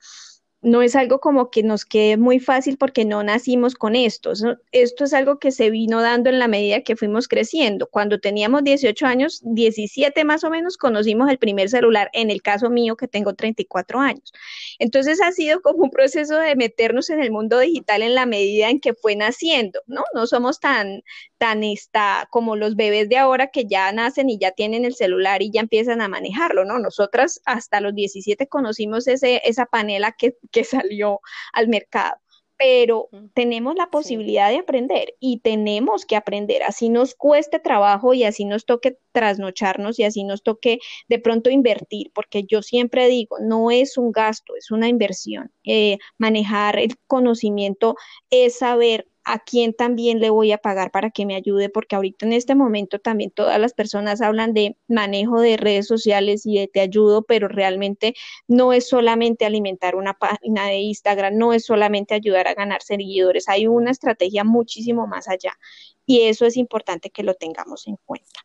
no 0.60 0.82
es 0.82 0.96
algo 0.96 1.20
como 1.20 1.50
que 1.50 1.62
nos 1.62 1.84
quede 1.84 2.16
muy 2.16 2.40
fácil 2.40 2.78
porque 2.78 3.04
no 3.04 3.22
nacimos 3.22 3.74
con 3.74 3.94
esto. 3.94 4.32
Esto 4.72 5.04
es 5.04 5.14
algo 5.14 5.38
que 5.38 5.52
se 5.52 5.70
vino 5.70 6.02
dando 6.02 6.30
en 6.30 6.40
la 6.40 6.48
medida 6.48 6.82
que 6.82 6.96
fuimos 6.96 7.28
creciendo. 7.28 7.86
Cuando 7.86 8.18
teníamos 8.18 8.64
18 8.64 9.06
años, 9.06 9.40
17 9.44 10.24
más 10.24 10.42
o 10.42 10.50
menos, 10.50 10.76
conocimos 10.76 11.30
el 11.30 11.38
primer 11.38 11.68
celular, 11.68 12.10
en 12.12 12.30
el 12.30 12.42
caso 12.42 12.70
mío 12.70 12.96
que 12.96 13.06
tengo 13.06 13.34
34 13.34 14.00
años. 14.00 14.32
Entonces 14.80 15.20
ha 15.22 15.30
sido 15.30 15.62
como 15.62 15.84
un 15.84 15.90
proceso 15.90 16.36
de 16.38 16.56
meternos 16.56 17.08
en 17.10 17.22
el 17.22 17.30
mundo 17.30 17.60
digital 17.60 18.02
en 18.02 18.14
la 18.14 18.26
medida 18.26 18.68
en 18.68 18.80
que 18.80 18.94
fue 18.94 19.14
naciendo, 19.14 19.80
¿no? 19.86 20.02
No 20.12 20.26
somos 20.26 20.58
tan, 20.58 21.02
tan 21.38 21.62
esta, 21.62 22.26
como 22.30 22.56
los 22.56 22.74
bebés 22.74 23.08
de 23.08 23.16
ahora 23.16 23.48
que 23.48 23.66
ya 23.66 23.92
nacen 23.92 24.28
y 24.28 24.38
ya 24.38 24.50
tienen 24.50 24.84
el 24.84 24.94
celular 24.94 25.40
y 25.40 25.52
ya 25.52 25.60
empiezan 25.60 26.00
a 26.00 26.08
manejarlo, 26.08 26.64
¿no? 26.64 26.78
Nosotras 26.80 27.40
hasta 27.44 27.80
los 27.80 27.94
17 27.94 28.48
conocimos 28.48 29.06
ese, 29.06 29.40
esa 29.44 29.66
panela 29.66 30.12
que, 30.12 30.34
que 30.50 30.64
salió 30.64 31.20
al 31.52 31.68
mercado. 31.68 32.16
Pero 32.56 33.08
tenemos 33.34 33.76
la 33.76 33.88
posibilidad 33.88 34.50
de 34.50 34.58
aprender 34.58 35.14
y 35.20 35.38
tenemos 35.40 36.04
que 36.04 36.16
aprender, 36.16 36.64
así 36.64 36.88
nos 36.88 37.14
cueste 37.14 37.60
trabajo 37.60 38.14
y 38.14 38.24
así 38.24 38.44
nos 38.44 38.64
toque 38.66 38.98
trasnocharnos 39.12 39.96
y 40.00 40.02
así 40.02 40.24
nos 40.24 40.42
toque 40.42 40.80
de 41.08 41.20
pronto 41.20 41.50
invertir, 41.50 42.10
porque 42.12 42.42
yo 42.42 42.62
siempre 42.62 43.06
digo, 43.06 43.36
no 43.40 43.70
es 43.70 43.96
un 43.96 44.10
gasto, 44.10 44.56
es 44.56 44.72
una 44.72 44.88
inversión. 44.88 45.52
Eh, 45.62 45.98
manejar 46.18 46.80
el 46.80 46.96
conocimiento 47.06 47.94
es 48.28 48.58
saber 48.58 49.06
a 49.28 49.38
quién 49.38 49.74
también 49.74 50.20
le 50.20 50.30
voy 50.30 50.52
a 50.52 50.58
pagar 50.58 50.90
para 50.90 51.10
que 51.10 51.26
me 51.26 51.34
ayude, 51.34 51.68
porque 51.68 51.96
ahorita 51.96 52.24
en 52.24 52.32
este 52.32 52.54
momento 52.54 52.98
también 52.98 53.30
todas 53.30 53.60
las 53.60 53.74
personas 53.74 54.22
hablan 54.22 54.54
de 54.54 54.76
manejo 54.88 55.40
de 55.40 55.58
redes 55.58 55.86
sociales 55.86 56.46
y 56.46 56.58
de 56.58 56.66
te 56.66 56.80
ayudo, 56.80 57.22
pero 57.22 57.46
realmente 57.46 58.14
no 58.46 58.72
es 58.72 58.88
solamente 58.88 59.44
alimentar 59.44 59.96
una 59.96 60.14
página 60.14 60.66
de 60.66 60.78
Instagram, 60.78 61.36
no 61.36 61.52
es 61.52 61.66
solamente 61.66 62.14
ayudar 62.14 62.48
a 62.48 62.54
ganar 62.54 62.82
seguidores, 62.82 63.48
hay 63.48 63.66
una 63.66 63.90
estrategia 63.90 64.44
muchísimo 64.44 65.06
más 65.06 65.28
allá 65.28 65.58
y 66.06 66.22
eso 66.22 66.46
es 66.46 66.56
importante 66.56 67.10
que 67.10 67.22
lo 67.22 67.34
tengamos 67.34 67.86
en 67.86 67.98
cuenta. 68.06 68.40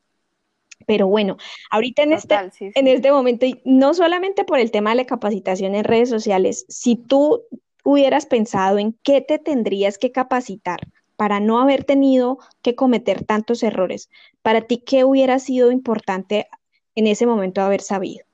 Pero 0.85 1.07
bueno, 1.07 1.37
ahorita 1.71 2.03
en, 2.03 2.11
este, 2.11 2.35
en 2.59 2.87
este 2.89 3.09
momento, 3.09 3.45
no 3.63 3.93
solamente 3.93 4.43
por 4.43 4.59
el 4.59 4.69
tema 4.69 4.89
de 4.89 4.97
la 4.97 5.05
capacitación 5.05 5.75
en 5.75 5.85
redes 5.85 6.09
sociales, 6.09 6.65
si 6.67 6.97
tú 6.97 7.45
hubieras 7.83 8.25
pensado 8.25 8.79
en 8.79 8.93
qué 9.03 9.21
te 9.21 9.39
tendrías 9.39 9.97
que 9.97 10.11
capacitar 10.11 10.79
para 11.15 11.39
no 11.39 11.59
haber 11.59 11.83
tenido 11.83 12.39
que 12.61 12.75
cometer 12.75 13.25
tantos 13.25 13.63
errores? 13.63 14.09
Para 14.41 14.61
ti, 14.61 14.77
¿qué 14.77 15.03
hubiera 15.03 15.39
sido 15.39 15.71
importante 15.71 16.47
en 16.95 17.07
ese 17.07 17.25
momento 17.25 17.61
haber 17.61 17.81
sabido? 17.81 18.25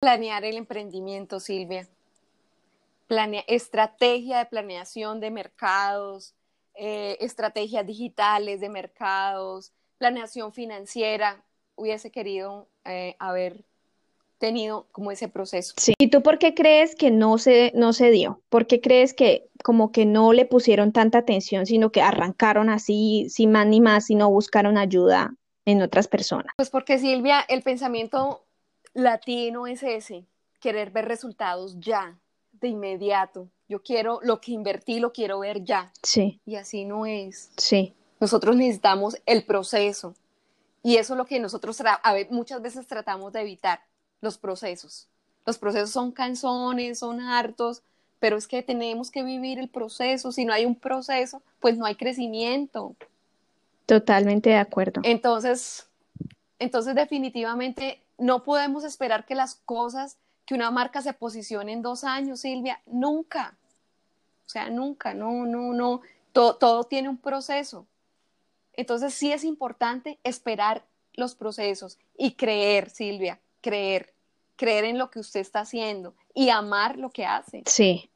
Planear 0.00 0.44
el 0.44 0.56
emprendimiento, 0.56 1.40
Silvia. 1.40 1.88
estrategia 3.46 4.38
de 4.38 4.46
planeación 4.46 5.20
de 5.20 5.30
mercados, 5.30 6.34
eh, 6.74 7.16
estrategias 7.20 7.86
digitales 7.86 8.60
de 8.60 8.68
mercados, 8.68 9.72
planeación 9.98 10.52
financiera. 10.52 11.44
Hubiese 11.76 12.10
querido 12.10 12.68
eh, 12.84 13.16
haber 13.18 13.64
tenido 14.44 14.86
como 14.92 15.10
ese 15.10 15.28
proceso. 15.28 15.72
Sí. 15.78 15.94
¿Y 15.98 16.08
tú 16.08 16.22
por 16.22 16.38
qué 16.38 16.54
crees 16.54 16.94
que 16.94 17.10
no 17.10 17.38
se, 17.38 17.72
no 17.74 17.94
se 17.94 18.10
dio? 18.10 18.42
¿Por 18.50 18.66
qué 18.66 18.82
crees 18.82 19.14
que 19.14 19.48
como 19.62 19.90
que 19.90 20.04
no 20.04 20.34
le 20.34 20.44
pusieron 20.44 20.92
tanta 20.92 21.16
atención, 21.16 21.64
sino 21.64 21.90
que 21.90 22.02
arrancaron 22.02 22.68
así, 22.68 23.26
sin 23.30 23.52
más 23.52 23.66
ni 23.66 23.80
más, 23.80 24.10
y 24.10 24.16
no 24.16 24.28
buscaron 24.28 24.76
ayuda 24.76 25.34
en 25.64 25.80
otras 25.80 26.08
personas? 26.08 26.52
Pues 26.56 26.68
porque 26.68 26.98
Silvia, 26.98 27.40
el 27.48 27.62
pensamiento 27.62 28.44
latino 28.92 29.66
es 29.66 29.82
ese, 29.82 30.26
querer 30.60 30.90
ver 30.90 31.06
resultados 31.06 31.80
ya, 31.80 32.18
de 32.52 32.68
inmediato. 32.68 33.48
Yo 33.66 33.82
quiero 33.82 34.20
lo 34.22 34.42
que 34.42 34.52
invertí, 34.52 35.00
lo 35.00 35.10
quiero 35.10 35.38
ver 35.38 35.64
ya. 35.64 35.90
Sí. 36.02 36.42
Y 36.44 36.56
así 36.56 36.84
no 36.84 37.06
es. 37.06 37.50
Sí. 37.56 37.94
Nosotros 38.20 38.56
necesitamos 38.56 39.16
el 39.24 39.46
proceso. 39.46 40.14
Y 40.82 40.98
eso 40.98 41.14
es 41.14 41.18
lo 41.18 41.24
que 41.24 41.40
nosotros 41.40 41.82
muchas 42.28 42.60
veces 42.60 42.86
tratamos 42.86 43.32
de 43.32 43.40
evitar 43.40 43.80
los 44.20 44.38
procesos. 44.38 45.08
Los 45.46 45.58
procesos 45.58 45.90
son 45.90 46.12
canzones, 46.12 46.98
son 46.98 47.20
hartos, 47.20 47.82
pero 48.18 48.36
es 48.36 48.48
que 48.48 48.62
tenemos 48.62 49.10
que 49.10 49.22
vivir 49.22 49.58
el 49.58 49.68
proceso. 49.68 50.32
Si 50.32 50.44
no 50.44 50.52
hay 50.52 50.64
un 50.64 50.74
proceso, 50.74 51.42
pues 51.60 51.76
no 51.76 51.84
hay 51.84 51.94
crecimiento. 51.94 52.96
Totalmente 53.86 54.50
de 54.50 54.56
acuerdo. 54.56 55.02
Entonces, 55.04 55.86
entonces 56.58 56.94
definitivamente 56.94 58.00
no 58.16 58.42
podemos 58.42 58.84
esperar 58.84 59.26
que 59.26 59.34
las 59.34 59.56
cosas, 59.66 60.16
que 60.46 60.54
una 60.54 60.70
marca 60.70 61.02
se 61.02 61.12
posicione 61.12 61.72
en 61.72 61.82
dos 61.82 62.04
años, 62.04 62.40
Silvia, 62.40 62.80
nunca. 62.86 63.54
O 64.46 64.48
sea, 64.48 64.70
nunca, 64.70 65.12
no, 65.12 65.44
no, 65.44 65.74
no. 65.74 66.00
Todo, 66.32 66.56
todo 66.56 66.84
tiene 66.84 67.10
un 67.10 67.18
proceso. 67.18 67.86
Entonces 68.72 69.12
sí 69.14 69.32
es 69.32 69.44
importante 69.44 70.18
esperar 70.24 70.84
los 71.14 71.34
procesos 71.34 71.98
y 72.16 72.32
creer, 72.32 72.90
Silvia, 72.90 73.38
creer 73.64 74.14
creer 74.56 74.84
en 74.84 74.98
lo 74.98 75.10
que 75.10 75.20
usted 75.20 75.40
está 75.40 75.60
haciendo 75.60 76.14
y 76.34 76.48
amar 76.50 76.98
lo 76.98 77.10
que 77.10 77.24
hace. 77.24 77.62
Sí, 77.66 78.10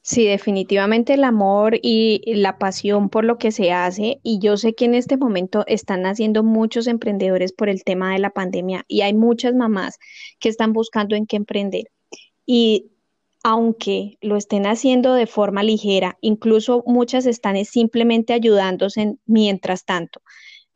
sí, 0.00 0.24
definitivamente 0.26 1.14
el 1.14 1.24
amor 1.24 1.78
y 1.82 2.20
la 2.34 2.58
pasión 2.58 3.08
por 3.08 3.24
lo 3.24 3.38
que 3.38 3.52
se 3.52 3.72
hace. 3.72 4.20
Y 4.22 4.38
yo 4.40 4.56
sé 4.56 4.74
que 4.74 4.84
en 4.84 4.94
este 4.94 5.16
momento 5.16 5.64
están 5.66 6.06
haciendo 6.06 6.42
muchos 6.42 6.86
emprendedores 6.86 7.52
por 7.52 7.68
el 7.68 7.84
tema 7.84 8.12
de 8.12 8.18
la 8.18 8.30
pandemia 8.30 8.84
y 8.88 9.02
hay 9.02 9.14
muchas 9.14 9.54
mamás 9.54 9.98
que 10.38 10.48
están 10.48 10.72
buscando 10.72 11.16
en 11.16 11.26
qué 11.26 11.36
emprender. 11.36 11.84
Y 12.44 12.88
aunque 13.44 14.18
lo 14.20 14.36
estén 14.36 14.66
haciendo 14.66 15.14
de 15.14 15.26
forma 15.26 15.64
ligera, 15.64 16.16
incluso 16.20 16.84
muchas 16.86 17.26
están 17.26 17.64
simplemente 17.64 18.32
ayudándose 18.32 19.16
mientras 19.26 19.84
tanto. 19.84 20.22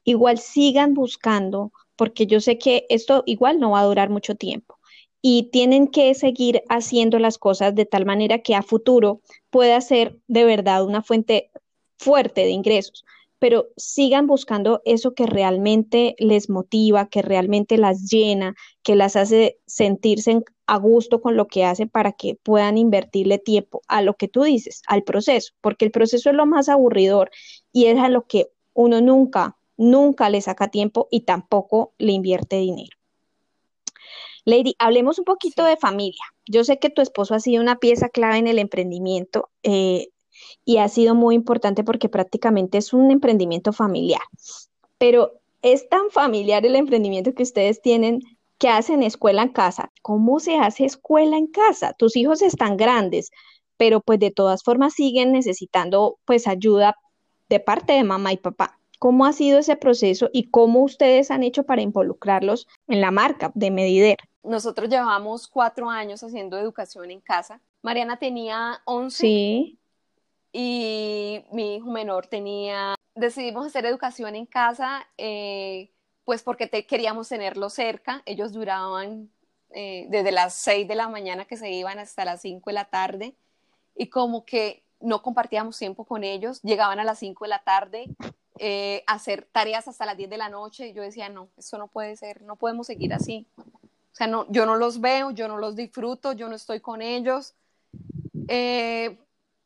Igual 0.03 0.39
sigan 0.39 0.95
buscando, 0.95 1.73
porque 1.97 2.27
yo 2.27 2.41
sé 2.41 2.59
que 2.59 2.87
esto 2.89 3.23
igual 3.27 3.59
no 3.59 3.71
va 3.71 3.81
a 3.81 3.87
durar 3.87 4.11
mucho 4.11 4.35
tiempo. 4.35 4.79
Y 5.23 5.51
tienen 5.51 5.89
que 5.89 6.15
seguir 6.15 6.63
haciendo 6.69 7.19
las 7.19 7.39
cosas 7.39 7.75
de 7.75 7.87
tal 7.87 8.07
manera 8.07 8.41
que 8.41 8.55
a 8.55 8.63
futuro 8.63 9.21
pueda 9.51 9.81
ser 9.81 10.19
de 10.29 10.45
verdad 10.45 10.85
una 10.85 11.03
fuente 11.03 11.51
fuerte 11.99 12.43
de 12.43 12.51
ingresos, 12.51 13.05
pero 13.39 13.69
sigan 13.77 14.27
buscando 14.27 14.81
eso 14.85 15.15
que 15.15 15.27
realmente 15.27 16.15
les 16.19 16.49
motiva, 16.49 17.09
que 17.09 17.23
realmente 17.23 17.77
las 17.77 18.09
llena, 18.11 18.55
que 18.83 18.97
las 18.97 19.17
hace 19.17 19.59
sentirse 19.67 20.43
a 20.67 20.79
gusto 20.79 21.21
con 21.21 21.37
lo 21.37 21.47
que 21.47 21.65
hacen 21.65 21.89
para 21.89 22.13
que 22.13 22.39
puedan 22.43 22.79
invertirle 22.79 23.39
tiempo 23.39 23.83
a 23.89 24.03
lo 24.03 24.15
que 24.15 24.29
tú 24.29 24.43
dices, 24.43 24.83
al 24.87 25.03
proceso, 25.03 25.53
porque 25.61 25.85
el 25.85 25.91
proceso 25.91 26.31
es 26.31 26.37
lo 26.37 26.47
más 26.47 26.69
aburridor 26.69 27.31
y 27.73 27.87
es 27.87 27.99
a 27.99 28.09
lo 28.09 28.27
que 28.27 28.49
uno 28.75 29.01
nunca, 29.01 29.57
nunca 29.77 30.31
le 30.31 30.41
saca 30.41 30.69
tiempo 30.69 31.09
y 31.11 31.21
tampoco 31.21 31.93
le 31.99 32.13
invierte 32.13 32.57
dinero. 32.57 32.97
Lady, 34.45 34.77
hablemos 34.79 35.19
un 35.19 35.25
poquito 35.25 35.65
de 35.65 35.77
familia. 35.77 36.23
Yo 36.47 36.63
sé 36.63 36.79
que 36.79 36.91
tu 36.91 37.03
esposo 37.03 37.35
ha 37.35 37.41
sido 37.41 37.61
una 37.61 37.77
pieza 37.77 38.09
clave 38.09 38.39
en 38.39 38.47
el 38.47 38.61
emprendimiento 38.61 39.51
eh, 39.65 40.09
y 40.65 40.79
ha 40.79 40.89
sido 40.89 41.15
muy 41.15 41.35
importante 41.35 41.83
porque 41.83 42.09
prácticamente 42.09 42.79
es 42.79 42.93
un 42.93 43.11
emprendimiento 43.11 43.73
familiar. 43.73 44.23
Pero 44.99 45.41
es 45.63 45.89
tan 45.89 46.11
familiar 46.11 46.65
el 46.65 46.77
emprendimiento 46.77 47.35
que 47.35 47.43
ustedes 47.43 47.83
tienen 47.83 48.21
que 48.59 48.69
hacen 48.69 49.03
escuela 49.03 49.43
en 49.43 49.51
casa. 49.51 49.93
¿Cómo 50.03 50.39
se 50.39 50.57
hace 50.59 50.85
escuela 50.85 51.37
en 51.37 51.49
casa? 51.49 51.93
Tus 51.93 52.17
hijos 52.17 52.41
están 52.41 52.77
grandes, 52.77 53.31
pero 53.77 54.01
pues 54.01 54.19
de 54.19 54.31
todas 54.31 54.63
formas 54.63 54.95
siguen 54.95 55.33
necesitando 55.33 56.19
pues 56.25 56.47
ayuda 56.47 56.97
de 57.49 57.61
parte 57.61 57.93
de 57.93 58.05
mamá 58.05 58.33
y 58.33 58.39
papá. 58.39 58.76
¿Cómo 58.99 59.27
ha 59.27 59.33
sido 59.33 59.59
ese 59.59 59.77
proceso 59.77 60.31
y 60.33 60.51
cómo 60.51 60.83
ustedes 60.83 61.31
han 61.31 61.43
hecho 61.43 61.65
para 61.65 61.83
involucrarlos 61.83 62.67
en 62.89 63.01
la 63.01 63.11
marca 63.11 63.53
de 63.55 63.71
Medider? 63.71 64.17
Nosotros 64.43 64.89
llevamos 64.89 65.49
cuatro 65.49 65.91
años 65.91 66.23
haciendo 66.23 66.59
educación 66.59 67.11
en 67.11 67.21
casa. 67.21 67.61
Mariana 67.83 68.19
tenía 68.19 68.81
11 68.85 69.17
sí. 69.17 69.79
y 70.53 71.45
mi 71.53 71.77
hijo 71.77 71.91
menor 71.91 72.27
tenía... 72.27 72.95
Decidimos 73.15 73.67
hacer 73.67 73.87
educación 73.87 74.37
en 74.37 74.47
casa 74.47 75.07
eh, 75.17 75.91
pues 76.25 76.43
porque 76.43 76.67
te, 76.67 76.87
queríamos 76.87 77.29
tenerlo 77.29 77.71
cerca. 77.71 78.23
Ellos 78.27 78.53
duraban 78.53 79.31
eh, 79.71 80.07
desde 80.11 80.33
las 80.33 80.55
6 80.55 80.87
de 80.87 80.95
la 80.95 81.09
mañana 81.09 81.45
que 81.45 81.57
se 81.57 81.71
iban 81.71 81.99
hasta 81.99 82.25
las 82.25 82.43
5 82.43 82.71
de 82.71 82.75
la 82.75 82.85
tarde 82.87 83.35
y 83.95 84.09
como 84.09 84.45
que 84.45 84.85
no 85.01 85.23
compartíamos 85.23 85.79
tiempo 85.79 86.05
con 86.05 86.25
ellos, 86.25 86.63
llegaban 86.63 86.99
a 86.99 87.05
las 87.05 87.19
5 87.19 87.45
de 87.45 87.49
la 87.49 87.63
tarde 87.63 88.07
eh, 88.59 89.03
hacer 89.07 89.49
tareas 89.53 89.89
hasta 89.89 90.07
las 90.07 90.17
10 90.17 90.31
de 90.31 90.39
la 90.39 90.49
noche 90.49 90.89
y 90.89 90.93
yo 90.93 91.03
decía, 91.03 91.29
no, 91.29 91.49
eso 91.57 91.79
no 91.79 91.89
puede 91.89 92.17
ser, 92.17 92.43
no 92.43 92.57
podemos 92.57 92.87
seguir 92.87 93.13
así. 93.13 93.47
O 93.57 94.15
sea, 94.17 94.27
no, 94.27 94.47
yo 94.51 94.67
no 94.67 94.77
los 94.77 95.01
veo, 95.01 95.31
yo 95.31 95.49
no 95.49 95.59
los 95.59 95.77
disfruto, 95.77 96.33
yo 96.33 96.49
no 96.49 96.55
estoy 96.55 96.81
con 96.81 97.03
ellos. 97.03 97.55
Eh, 98.49 99.19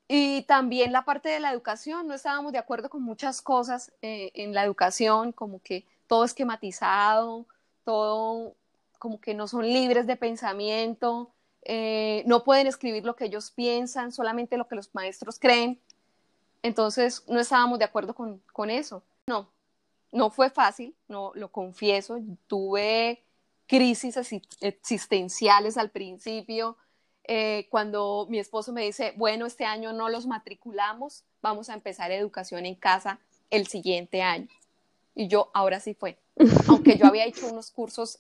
y 0.09 0.43
también 0.43 0.93
la 0.93 1.05
parte 1.05 1.29
de 1.29 1.39
la 1.39 1.53
educación, 1.53 2.09
no 2.09 2.15
estábamos 2.15 2.53
de 2.53 2.59
acuerdo 2.59 2.91
con 2.91 3.03
muchas 3.03 3.43
cosas 3.43 3.93
en 4.03 4.55
la 4.55 4.65
educación, 4.65 5.31
como 5.31 5.61
que 5.63 5.85
todo 6.09 6.25
esquematizado, 6.25 7.47
todo 7.85 8.57
como 8.99 9.21
que 9.21 9.35
no 9.35 9.47
son 9.47 9.67
libres 9.67 10.07
de 10.07 10.17
pensamiento, 10.17 11.33
eh, 11.63 12.23
no 12.27 12.45
pueden 12.45 12.67
escribir 12.67 13.05
lo 13.05 13.17
que 13.17 13.27
ellos 13.27 13.51
piensan, 13.51 14.13
solamente 14.13 14.57
lo 14.57 14.67
que 14.67 14.77
los 14.77 14.95
maestros 14.95 15.39
creen. 15.39 15.81
Entonces, 16.63 17.25
no 17.29 17.41
estábamos 17.41 17.79
de 17.79 17.85
acuerdo 17.85 18.15
con, 18.15 18.43
con 18.53 18.71
eso. 18.71 19.03
No, 19.27 19.51
no 20.13 20.31
fue 20.31 20.51
fácil, 20.51 20.95
no 21.09 21.33
lo 21.35 21.51
confieso. 21.51 22.19
Tuve 22.47 23.23
crisis 23.67 24.17
existenciales 24.61 25.77
al 25.77 25.91
principio. 25.91 26.77
Eh, 27.25 27.69
cuando 27.71 28.27
mi 28.29 28.39
esposo 28.39 28.73
me 28.73 28.83
dice, 28.83 29.15
bueno, 29.17 29.47
este 29.47 29.65
año 29.65 29.93
no 29.93 30.09
los 30.09 30.27
matriculamos, 30.27 31.25
vamos 31.41 31.71
a 31.71 31.75
empezar 31.75 32.11
educación 32.11 32.67
en 32.67 32.75
casa 32.75 33.21
el 33.51 33.69
siguiente 33.69 34.23
año. 34.23 34.49
Y 35.15 35.29
yo, 35.29 35.51
ahora 35.55 35.79
sí 35.79 35.95
fue. 35.95 36.19
Aunque 36.69 36.97
yo 36.97 37.07
había 37.07 37.27
hecho 37.27 37.47
unos 37.49 37.71
cursos, 37.71 38.19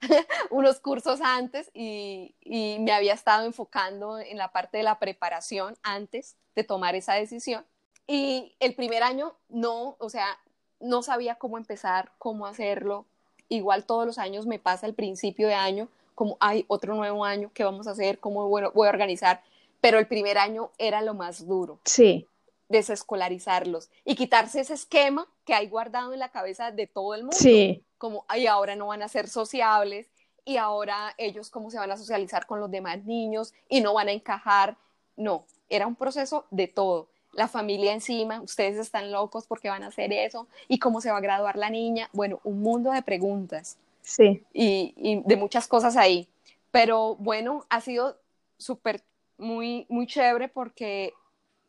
unos 0.50 0.80
cursos 0.80 1.20
antes 1.20 1.70
y, 1.74 2.34
y 2.40 2.78
me 2.80 2.92
había 2.92 3.12
estado 3.12 3.44
enfocando 3.44 4.18
en 4.18 4.38
la 4.38 4.52
parte 4.52 4.78
de 4.78 4.84
la 4.84 4.98
preparación 4.98 5.76
antes 5.82 6.36
de 6.54 6.64
tomar 6.64 6.94
esa 6.94 7.14
decisión. 7.14 7.66
Y 8.06 8.54
el 8.60 8.74
primer 8.74 9.02
año 9.02 9.34
no, 9.48 9.96
o 9.98 10.08
sea, 10.08 10.38
no 10.80 11.02
sabía 11.02 11.36
cómo 11.36 11.58
empezar, 11.58 12.12
cómo 12.18 12.46
hacerlo. 12.46 13.06
Igual 13.48 13.84
todos 13.84 14.06
los 14.06 14.18
años 14.18 14.46
me 14.46 14.58
pasa 14.58 14.86
al 14.86 14.94
principio 14.94 15.48
de 15.48 15.54
año, 15.54 15.88
como 16.14 16.36
hay 16.40 16.64
otro 16.68 16.94
nuevo 16.94 17.24
año, 17.24 17.50
¿qué 17.52 17.64
vamos 17.64 17.86
a 17.86 17.92
hacer? 17.92 18.18
¿Cómo 18.18 18.48
bueno, 18.48 18.72
voy 18.74 18.86
a 18.86 18.90
organizar? 18.90 19.42
Pero 19.80 19.98
el 19.98 20.06
primer 20.06 20.38
año 20.38 20.70
era 20.78 21.02
lo 21.02 21.14
más 21.14 21.46
duro. 21.46 21.78
Sí 21.84 22.26
desescolarizarlos 22.68 23.90
y 24.04 24.14
quitarse 24.14 24.60
ese 24.60 24.74
esquema 24.74 25.28
que 25.44 25.54
hay 25.54 25.68
guardado 25.68 26.12
en 26.12 26.18
la 26.18 26.30
cabeza 26.30 26.70
de 26.70 26.86
todo 26.86 27.14
el 27.14 27.22
mundo. 27.22 27.36
Sí. 27.36 27.84
Como, 27.98 28.24
ay, 28.28 28.46
ahora 28.46 28.76
no 28.76 28.88
van 28.88 29.02
a 29.02 29.08
ser 29.08 29.28
sociables 29.28 30.10
y 30.44 30.56
ahora 30.56 31.14
ellos 31.18 31.50
cómo 31.50 31.70
se 31.70 31.78
van 31.78 31.90
a 31.90 31.96
socializar 31.96 32.46
con 32.46 32.60
los 32.60 32.70
demás 32.70 33.04
niños 33.04 33.54
y 33.68 33.80
no 33.80 33.94
van 33.94 34.08
a 34.08 34.12
encajar. 34.12 34.76
No, 35.16 35.46
era 35.68 35.86
un 35.86 35.94
proceso 35.94 36.46
de 36.50 36.68
todo. 36.68 37.08
La 37.36 37.48
familia 37.48 37.92
encima, 37.92 38.40
ustedes 38.40 38.78
están 38.78 39.12
locos 39.12 39.46
porque 39.46 39.68
van 39.68 39.82
a 39.82 39.88
hacer 39.88 40.12
eso 40.12 40.48
y 40.68 40.78
cómo 40.78 41.00
se 41.00 41.10
va 41.10 41.18
a 41.18 41.20
graduar 41.20 41.56
la 41.56 41.70
niña. 41.70 42.08
Bueno, 42.12 42.40
un 42.42 42.60
mundo 42.60 42.90
de 42.90 43.02
preguntas. 43.02 43.76
Sí. 44.02 44.42
Y, 44.52 44.94
y 44.96 45.22
de 45.24 45.36
muchas 45.36 45.68
cosas 45.68 45.96
ahí. 45.96 46.28
Pero 46.70 47.14
bueno, 47.16 47.64
ha 47.68 47.80
sido 47.80 48.16
súper, 48.58 49.02
muy, 49.38 49.86
muy 49.88 50.06
chévere 50.06 50.48
porque 50.48 51.12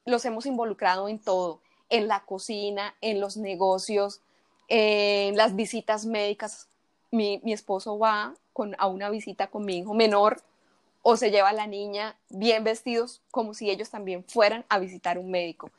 los 0.06 0.23
hemos 0.25 0.45
involucrado 0.45 1.10
en 1.10 1.19
todo, 1.19 1.60
en 1.89 2.08
la 2.08 2.21
cocina, 2.21 2.95
en 3.01 3.19
los 3.19 3.38
negocios, 3.38 4.21
en 4.69 5.36
las 5.36 5.56
visitas 5.56 6.06
médicas. 6.06 6.69
Mi, 7.12 7.41
esposo 7.45 7.99
va 7.99 8.34
con, 8.53 8.75
a 8.80 8.88
una 8.88 9.10
visita 9.10 9.47
con 9.47 9.65
mi 9.65 9.77
hijo 9.80 9.93
menor 9.93 10.41
o 11.10 11.15
se 11.15 11.32
lleva 11.32 11.48
a 11.48 11.54
la 11.54 11.67
niña 11.67 12.17
bien 12.28 12.65
vestidos 12.65 13.22
como 13.32 13.54
si 13.54 13.70
ellos 13.70 13.89
también 13.89 14.26
fueran 14.26 14.65
a 14.67 14.78
visitar 14.78 15.17
un 15.17 15.32
médico. 15.32 15.72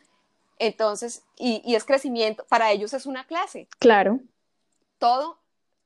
Entonces, 0.59 1.23
y, 1.37 1.61
y 1.67 1.75
es 1.75 1.85
crecimiento, 1.85 2.47
para 2.49 2.73
ellos 2.73 2.95
es 2.95 3.05
una 3.05 3.25
clase. 3.25 3.69
Claro. 3.79 4.21
Todo, 4.99 5.37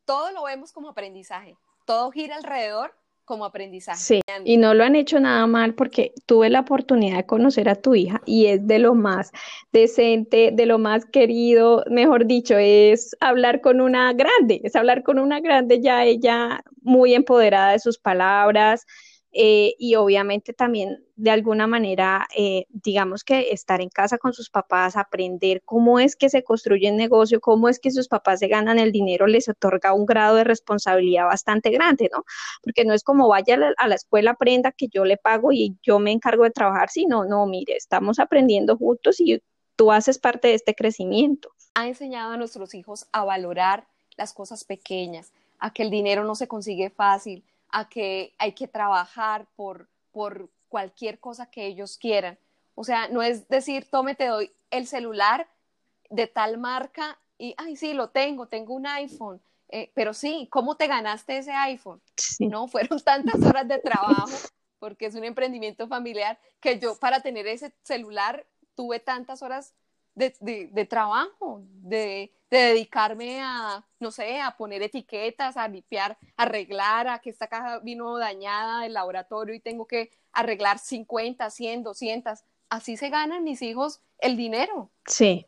todo 0.04 0.30
lo 0.30 0.44
vemos 0.44 0.70
como 0.70 0.90
aprendizaje, 0.90 1.56
todo 1.86 2.12
gira 2.12 2.36
alrededor 2.36 2.94
como 3.24 3.44
aprendizaje. 3.44 3.98
Sí, 3.98 4.20
y 4.44 4.58
no 4.58 4.74
lo 4.74 4.84
han 4.84 4.94
hecho 4.94 5.18
nada 5.18 5.44
mal 5.48 5.74
porque 5.74 6.12
tuve 6.24 6.48
la 6.48 6.60
oportunidad 6.60 7.16
de 7.16 7.26
conocer 7.26 7.68
a 7.68 7.74
tu 7.74 7.96
hija 7.96 8.22
y 8.24 8.46
es 8.46 8.64
de 8.64 8.78
lo 8.78 8.94
más 8.94 9.32
decente, 9.72 10.50
de 10.52 10.66
lo 10.66 10.78
más 10.78 11.04
querido, 11.04 11.82
mejor 11.90 12.26
dicho, 12.26 12.56
es 12.58 13.16
hablar 13.18 13.60
con 13.60 13.80
una 13.80 14.12
grande, 14.12 14.60
es 14.62 14.76
hablar 14.76 15.02
con 15.02 15.18
una 15.18 15.40
grande, 15.40 15.80
ya 15.80 16.04
ella 16.04 16.62
muy 16.80 17.14
empoderada 17.14 17.72
de 17.72 17.80
sus 17.80 17.98
palabras, 17.98 18.86
eh, 19.32 19.74
y 19.78 19.94
obviamente 19.94 20.52
también 20.52 21.04
de 21.16 21.30
alguna 21.30 21.66
manera, 21.66 22.26
eh, 22.36 22.66
digamos 22.68 23.24
que 23.24 23.52
estar 23.52 23.80
en 23.80 23.88
casa 23.88 24.18
con 24.18 24.34
sus 24.34 24.50
papás, 24.50 24.96
aprender 24.96 25.62
cómo 25.64 25.98
es 25.98 26.16
que 26.16 26.28
se 26.28 26.42
construye 26.42 26.88
el 26.88 26.96
negocio, 26.96 27.40
cómo 27.40 27.68
es 27.68 27.78
que 27.78 27.90
sus 27.90 28.08
papás 28.08 28.40
se 28.40 28.48
ganan 28.48 28.78
el 28.78 28.92
dinero, 28.92 29.26
les 29.26 29.48
otorga 29.48 29.94
un 29.94 30.04
grado 30.04 30.36
de 30.36 30.44
responsabilidad 30.44 31.26
bastante 31.26 31.70
grande, 31.70 32.10
¿no? 32.12 32.24
Porque 32.62 32.84
no 32.84 32.92
es 32.92 33.04
como 33.04 33.28
vaya 33.28 33.58
a 33.76 33.88
la, 33.88 33.94
escuela, 33.94 34.32
aprenda 34.32 34.72
que 34.72 34.88
yo 34.88 35.04
le 35.04 35.16
pago 35.16 35.52
y 35.52 35.76
yo 35.82 35.98
me 35.98 36.12
encargo 36.12 36.44
de 36.44 36.50
trabajar, 36.50 36.90
sino, 36.90 37.24
no, 37.24 37.46
mire, 37.46 37.76
estamos 37.76 38.18
aprendiendo 38.18 38.76
juntos 38.76 39.20
y 39.20 39.40
tú 39.76 39.92
haces 39.92 40.18
parte 40.18 40.48
de 40.48 40.54
este 40.54 40.74
crecimiento. 40.74 41.50
Ha 41.74 41.88
enseñado 41.88 42.32
a 42.32 42.36
nuestros 42.36 42.74
hijos 42.74 43.06
a 43.12 43.24
valorar 43.24 43.86
las 44.16 44.34
cosas 44.34 44.64
pequeñas, 44.64 45.32
a 45.58 45.72
que 45.72 45.84
el 45.84 45.90
dinero 45.90 46.24
no 46.24 46.34
se 46.34 46.48
consigue 46.48 46.90
fácil, 46.90 47.44
a 47.72 47.88
que 47.88 48.34
hay 48.38 48.52
que 48.52 48.68
trabajar 48.68 49.46
por, 49.56 49.88
por 50.12 50.50
cualquier 50.68 51.18
cosa 51.18 51.50
que 51.50 51.66
ellos 51.66 51.98
quieran. 51.98 52.38
O 52.74 52.84
sea, 52.84 53.08
no 53.08 53.22
es 53.22 53.48
decir, 53.48 53.88
tome, 53.90 54.14
te 54.14 54.26
doy 54.26 54.52
el 54.70 54.86
celular 54.86 55.48
de 56.10 56.26
tal 56.26 56.58
marca 56.58 57.18
y, 57.38 57.54
ay, 57.56 57.76
sí, 57.76 57.92
lo 57.94 58.10
tengo, 58.10 58.46
tengo 58.46 58.74
un 58.74 58.86
iPhone. 58.86 59.40
Eh, 59.68 59.90
pero 59.94 60.12
sí, 60.12 60.48
¿cómo 60.50 60.76
te 60.76 60.86
ganaste 60.86 61.38
ese 61.38 61.52
iPhone? 61.52 62.00
No, 62.38 62.68
fueron 62.68 63.00
tantas 63.00 63.42
horas 63.42 63.66
de 63.66 63.78
trabajo, 63.78 64.36
porque 64.78 65.06
es 65.06 65.14
un 65.14 65.24
emprendimiento 65.24 65.88
familiar, 65.88 66.38
que 66.60 66.78
yo 66.78 66.98
para 66.98 67.20
tener 67.20 67.46
ese 67.46 67.72
celular 67.82 68.46
tuve 68.74 69.00
tantas 69.00 69.42
horas 69.42 69.74
de, 70.14 70.86
trabajo, 70.88 71.62
de, 71.82 72.32
dedicarme 72.50 73.40
a, 73.40 73.84
no 73.98 74.10
sé, 74.10 74.40
a 74.40 74.56
poner 74.56 74.82
etiquetas, 74.82 75.56
a 75.56 75.68
limpiar, 75.68 76.18
a 76.36 76.42
arreglar, 76.42 77.08
a 77.08 77.18
que 77.18 77.30
esta 77.30 77.46
caja 77.46 77.78
vino 77.80 78.18
dañada 78.18 78.82
del 78.82 78.92
laboratorio 78.92 79.54
y 79.54 79.60
tengo 79.60 79.86
que 79.86 80.10
arreglar 80.32 80.78
50, 80.78 81.48
100, 81.48 81.82
200. 81.82 82.40
Así 82.68 82.96
se 82.96 83.08
ganan 83.08 83.44
mis 83.44 83.62
hijos 83.62 84.02
el 84.18 84.36
dinero. 84.36 84.90
Sí, 85.06 85.46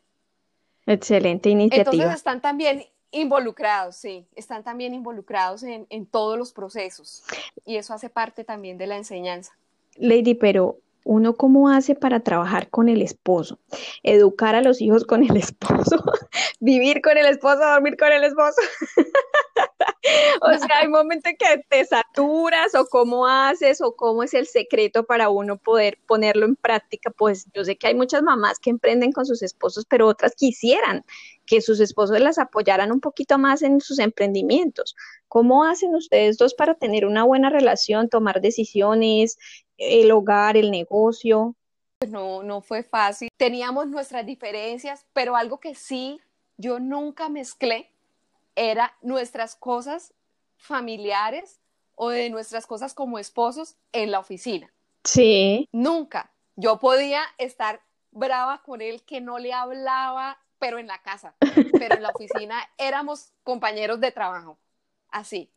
excelente 0.85 1.49
iniciativa. 1.49 1.91
Entonces 1.91 2.15
están 2.15 2.41
también 2.41 2.85
involucrados, 3.11 3.95
sí, 3.95 4.27
están 4.35 4.63
también 4.63 4.93
involucrados 4.93 5.63
en, 5.63 5.87
en 5.89 6.05
todos 6.05 6.37
los 6.37 6.51
procesos 6.51 7.23
y 7.65 7.77
eso 7.77 7.93
hace 7.93 8.09
parte 8.09 8.43
también 8.43 8.77
de 8.77 8.87
la 8.87 8.97
enseñanza. 8.97 9.57
Lady, 9.95 10.33
pero 10.33 10.79
uno 11.05 11.35
cómo 11.35 11.69
hace 11.69 11.95
para 11.95 12.19
trabajar 12.19 12.69
con 12.69 12.89
el 12.89 13.01
esposo, 13.01 13.59
educar 14.03 14.55
a 14.55 14.61
los 14.61 14.81
hijos 14.81 15.05
con 15.05 15.23
el 15.23 15.37
esposo, 15.37 16.03
vivir 16.59 17.01
con 17.01 17.17
el 17.17 17.27
esposo, 17.27 17.59
dormir 17.59 17.95
con 17.95 18.11
el 18.11 18.23
esposo. 18.23 18.59
o 20.41 20.57
sea, 20.57 20.79
hay 20.79 20.87
momentos 20.87 21.31
que 21.37 21.63
te 21.69 21.85
saturas 21.85 22.73
o 22.73 22.87
cómo 22.87 23.27
haces 23.27 23.81
o 23.81 23.95
cómo 23.95 24.23
es 24.23 24.33
el 24.33 24.47
secreto 24.47 25.05
para 25.05 25.29
uno 25.29 25.57
poder 25.57 25.99
ponerlo 26.07 26.45
en 26.45 26.55
práctica. 26.55 27.11
Pues 27.11 27.45
yo 27.53 27.63
sé 27.63 27.77
que 27.77 27.87
hay 27.87 27.95
muchas 27.95 28.23
mamás 28.23 28.57
que 28.57 28.71
emprenden 28.71 29.11
con 29.11 29.27
sus 29.27 29.43
esposos, 29.43 29.85
pero 29.87 30.07
otras 30.07 30.33
quisieran 30.35 31.05
que 31.45 31.61
sus 31.61 31.79
esposos 31.79 32.19
las 32.19 32.39
apoyaran 32.39 32.91
un 32.91 32.99
poquito 32.99 33.37
más 33.37 33.61
en 33.61 33.79
sus 33.79 33.99
emprendimientos. 33.99 34.95
¿Cómo 35.27 35.65
hacen 35.65 35.93
ustedes 35.93 36.37
dos 36.37 36.55
para 36.55 36.75
tener 36.75 37.05
una 37.05 37.23
buena 37.23 37.49
relación, 37.49 38.09
tomar 38.09 38.41
decisiones, 38.41 39.37
el 39.77 40.11
hogar, 40.11 40.57
el 40.57 40.71
negocio? 40.71 41.55
Pues 41.99 42.11
no, 42.11 42.43
no 42.43 42.61
fue 42.61 42.83
fácil. 42.83 43.29
Teníamos 43.37 43.87
nuestras 43.87 44.25
diferencias, 44.25 45.05
pero 45.13 45.35
algo 45.35 45.59
que 45.59 45.75
sí 45.75 46.19
yo 46.57 46.79
nunca 46.79 47.29
mezclé 47.29 47.91
era 48.55 48.95
nuestras 49.01 49.55
cosas 49.55 50.13
familiares 50.57 51.59
o 51.95 52.09
de 52.09 52.29
nuestras 52.29 52.67
cosas 52.67 52.93
como 52.93 53.19
esposos 53.19 53.75
en 53.91 54.11
la 54.11 54.19
oficina. 54.19 54.73
Sí. 55.03 55.69
Nunca. 55.71 56.31
Yo 56.55 56.79
podía 56.79 57.21
estar 57.37 57.81
brava 58.11 58.63
con 58.63 58.81
él 58.81 59.03
que 59.03 59.21
no 59.21 59.39
le 59.39 59.53
hablaba, 59.53 60.39
pero 60.57 60.79
en 60.79 60.87
la 60.87 61.01
casa, 61.01 61.35
pero 61.73 61.95
en 61.95 62.03
la 62.03 62.09
oficina 62.09 62.57
éramos 62.77 63.33
compañeros 63.43 63.99
de 63.99 64.11
trabajo, 64.11 64.57
así. 65.09 65.51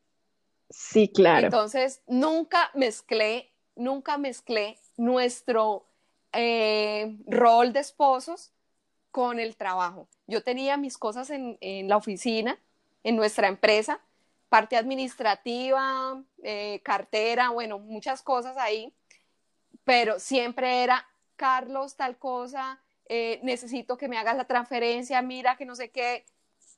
Sí, 0.71 1.09
claro. 1.09 1.47
Entonces, 1.47 2.03
nunca 2.07 2.71
mezclé, 2.75 3.53
nunca 3.79 4.19
mezclé 4.19 4.79
nuestro 4.97 5.87
eh, 6.33 7.17
rol 7.27 7.73
de 7.73 7.81
esposos 7.81 8.53
con 9.11 9.41
el 9.41 9.57
trabajo. 9.57 10.07
Yo 10.27 10.43
tenía 10.43 10.77
mis 10.77 10.99
cosas 10.99 11.31
en, 11.31 11.57
la 11.89 11.97
oficina, 11.97 12.59
en 13.05 13.17
nuestra 13.17 13.49
empresa, 13.49 14.01
parte 14.49 14.77
administrativa, 14.77 16.23
eh, 16.43 16.81
cartera, 16.83 17.51
bueno, 17.51 17.79
muchas 17.79 18.23
cosas 18.23 18.57
ahí, 18.59 18.93
pero 19.85 20.19
siempre 20.19 20.83
era, 20.83 21.07
Carlos, 21.37 21.97
tal 21.97 22.19
cosa, 22.19 22.81
eh, 23.07 23.41
necesito 23.43 23.97
que 23.97 24.09
me 24.09 24.19
hagas 24.19 24.37
la 24.37 24.45
transferencia, 24.45 25.23
mira 25.23 25.57
que 25.57 25.65
no 25.65 25.75
sé 25.75 25.91
qué, 25.91 26.27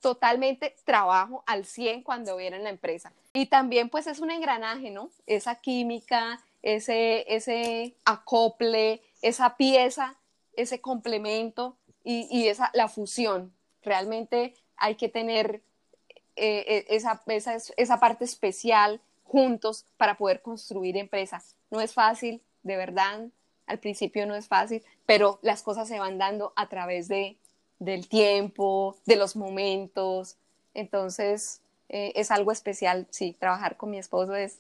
totalmente 0.01 0.77
trabajo 0.85 1.43
al 1.47 1.65
100 1.65 2.03
cuando 2.03 2.37
viene 2.37 2.57
en 2.57 2.65
la 2.65 2.71
empresa. 2.71 3.13
Y 3.33 3.47
también 3.47 3.89
pues 3.89 4.07
es 4.07 4.21
un 4.21 4.31
engranaje, 4.31 4.91
¿no? 4.91 5.11
Esa 5.27 5.57
química, 5.57 6.41
ese, 6.63 7.25
ese 7.35 7.95
acople, 8.05 9.03
esa 9.23 9.57
pieza, 9.57 10.17
ese 10.55 10.81
complemento 10.81 11.77
y, 12.05 12.49
esa, 12.49 12.71
la 12.75 12.89
fusión. 12.89 13.53
Realmente 13.83 14.55
hay 14.77 14.97
que 14.97 15.09
tener 15.09 15.63
eh, 16.37 16.65
eh, 16.67 16.87
esa, 16.89 17.23
esa, 17.27 17.57
esa 17.77 18.01
parte 18.01 18.25
especial 18.25 19.01
juntos 19.25 19.87
para 19.97 20.17
poder 20.17 20.43
construir 20.43 20.97
empresas. 20.97 21.55
No 21.71 21.81
es 21.81 21.95
fácil, 21.95 22.43
de 22.63 22.77
verdad, 22.77 23.29
al 23.67 23.79
principio 23.79 24.27
no 24.27 24.35
es 24.35 24.49
fácil, 24.49 24.83
pero 25.07 25.39
las 25.43 25.63
cosas 25.63 25.87
se 25.87 25.99
van 25.99 26.19
dando 26.19 26.53
a 26.57 26.69
través 26.69 27.07
de, 27.09 27.37
del 27.79 28.09
tiempo, 28.09 28.97
de 29.07 29.17
los 29.17 29.37
momentos. 29.37 30.37
Entonces, 30.75 31.61
eh, 31.89 32.13
es 32.17 32.31
algo 32.31 32.53
especial, 32.53 33.07
sí, 33.11 33.37
trabajar 33.39 33.77
con 33.77 33.91
mi 33.91 33.99
esposo 33.99 34.35
es, 34.35 34.59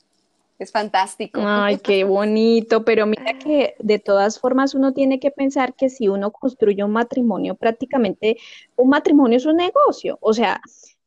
es 0.60 0.72
fantástico. 0.72 1.40
Ay, 1.42 1.78
qué 1.78 2.04
bonito, 2.04 2.84
pero 2.84 3.06
mira 3.06 3.38
que 3.38 3.74
de 3.78 3.98
todas 3.98 4.38
formas 4.38 4.74
uno 4.74 4.92
tiene 4.92 5.18
que 5.18 5.30
pensar 5.30 5.74
que 5.74 5.88
si 5.88 6.08
uno 6.08 6.30
construye 6.30 6.84
un 6.84 6.92
matrimonio, 6.92 7.54
prácticamente 7.54 8.36
un 8.76 8.90
matrimonio 8.90 9.38
es 9.38 9.46
un 9.46 9.56
negocio, 9.56 10.18
o 10.20 10.34
sea, 10.34 10.60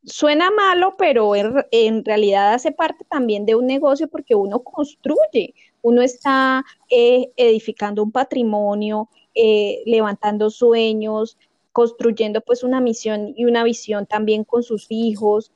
suena 0.04 0.50
malo, 0.52 0.96
pero 0.98 1.34
en, 1.36 2.04
realidad 2.04 2.54
hace 2.54 2.72
parte 2.72 3.06
también 3.10 3.46
de 3.46 3.56
un 3.56 3.68
negocio 3.68 4.08
porque 4.08 4.34
uno 4.36 4.60
construye, 4.64 5.54
uno 5.84 6.02
está 6.02 6.66
eh, 6.90 7.32
edificando 7.38 8.04
un 8.04 8.12
patrimonio, 8.12 9.08
eh, 9.36 9.84
levantando 9.86 10.50
sueños, 10.50 11.38
construyendo 11.72 12.42
pues 12.42 12.64
una 12.64 12.82
misión 12.82 13.34
y 13.36 13.46
una 13.46 13.64
visión 13.64 14.06
también 14.06 14.44
con 14.44 14.64
sus 14.64 14.88
hijos. 14.90 15.52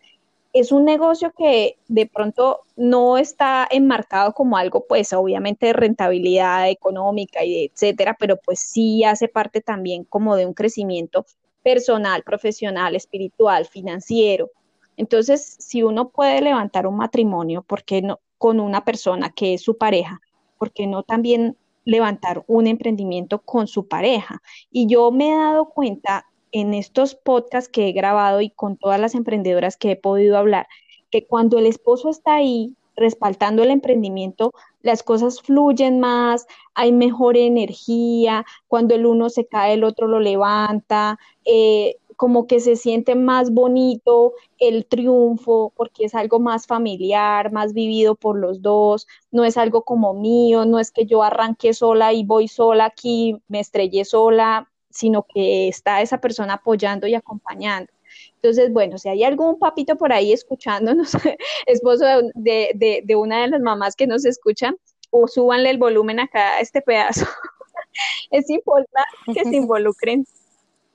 Es 0.59 0.71
un 0.71 0.85
negocio 0.85 1.31
que 1.37 1.77
de 1.87 2.07
pronto 2.07 2.61
no 2.75 3.19
está 3.19 3.67
enmarcado 3.69 4.33
como 4.33 4.57
algo 4.57 4.85
pues 4.87 5.13
obviamente 5.13 5.67
de 5.67 5.73
rentabilidad 5.73 6.67
económica 6.67 7.43
y 7.45 7.65
etcétera, 7.65 8.15
pero 8.19 8.37
pues 8.37 8.59
sí 8.59 9.03
hace 9.03 9.27
parte 9.27 9.61
también 9.61 10.03
como 10.03 10.35
de 10.35 10.47
un 10.47 10.55
crecimiento 10.55 11.27
personal, 11.61 12.23
profesional, 12.23 12.95
espiritual, 12.95 13.67
financiero. 13.67 14.49
Entonces, 14.95 15.57
si 15.59 15.83
uno 15.83 16.09
puede 16.09 16.41
levantar 16.41 16.87
un 16.87 16.97
matrimonio, 16.97 17.61
¿por 17.61 17.83
qué 17.83 18.01
no 18.01 18.19
con 18.39 18.59
una 18.59 18.83
persona 18.83 19.29
que 19.29 19.53
es 19.53 19.61
su 19.61 19.77
pareja? 19.77 20.21
¿Por 20.57 20.71
qué 20.71 20.87
no 20.87 21.03
también 21.03 21.55
levantar 21.85 22.43
un 22.47 22.65
emprendimiento 22.65 23.43
con 23.43 23.67
su 23.67 23.87
pareja? 23.87 24.41
Y 24.71 24.87
yo 24.87 25.11
me 25.11 25.29
he 25.29 25.37
dado 25.37 25.69
cuenta 25.69 26.25
en 26.51 26.73
estos 26.73 27.15
podcasts 27.15 27.69
que 27.69 27.87
he 27.87 27.91
grabado 27.91 28.41
y 28.41 28.49
con 28.49 28.77
todas 28.77 28.99
las 28.99 29.15
emprendedoras 29.15 29.77
que 29.77 29.91
he 29.91 29.95
podido 29.95 30.37
hablar, 30.37 30.67
que 31.11 31.25
cuando 31.25 31.57
el 31.59 31.65
esposo 31.65 32.09
está 32.09 32.35
ahí 32.35 32.75
respaldando 32.95 33.63
el 33.63 33.69
emprendimiento, 33.69 34.53
las 34.81 35.03
cosas 35.03 35.41
fluyen 35.41 35.99
más, 35.99 36.47
hay 36.73 36.91
mejor 36.91 37.37
energía, 37.37 38.45
cuando 38.67 38.95
el 38.95 39.05
uno 39.05 39.29
se 39.29 39.45
cae, 39.45 39.73
el 39.73 39.83
otro 39.83 40.07
lo 40.07 40.19
levanta, 40.19 41.19
eh, 41.45 41.97
como 42.17 42.47
que 42.47 42.59
se 42.59 42.75
siente 42.75 43.13
más 43.13 43.53
bonito 43.53 44.33
el 44.57 44.87
triunfo, 44.87 45.71
porque 45.75 46.05
es 46.05 46.15
algo 46.15 46.39
más 46.39 46.65
familiar, 46.65 47.51
más 47.51 47.73
vivido 47.73 48.15
por 48.15 48.37
los 48.39 48.63
dos, 48.63 49.07
no 49.31 49.45
es 49.45 49.55
algo 49.55 49.83
como 49.83 50.15
mío, 50.15 50.65
no 50.65 50.79
es 50.79 50.91
que 50.91 51.05
yo 51.05 51.21
arranque 51.21 51.73
sola 51.73 52.13
y 52.13 52.25
voy 52.25 52.47
sola 52.47 52.85
aquí, 52.85 53.37
me 53.47 53.59
estrellé 53.59 54.03
sola, 54.03 54.67
sino 54.97 55.27
que 55.31 55.67
está 55.67 56.01
esa 56.01 56.19
persona 56.19 56.53
apoyando 56.53 57.05
y 57.05 57.13
acompañando. 57.13 57.91
Entonces, 58.35 58.73
bueno, 58.73 58.97
si 58.97 59.09
hay 59.09 59.23
algún 59.23 59.59
papito 59.59 59.95
por 59.95 60.11
ahí 60.11 60.33
escuchándonos, 60.33 61.11
esposo 61.67 62.05
de, 62.33 63.03
de, 63.05 63.15
una 63.15 63.41
de 63.41 63.49
las 63.49 63.61
mamás 63.61 63.95
que 63.95 64.07
nos 64.07 64.25
escuchan, 64.25 64.75
o 65.11 65.27
súbanle 65.27 65.69
el 65.69 65.77
volumen 65.77 66.19
acá 66.19 66.55
a 66.55 66.61
este 66.61 66.81
pedazo. 66.81 67.27
es 68.31 68.49
importante 68.49 69.33
que 69.33 69.43
se 69.43 69.55
involucren 69.63 70.25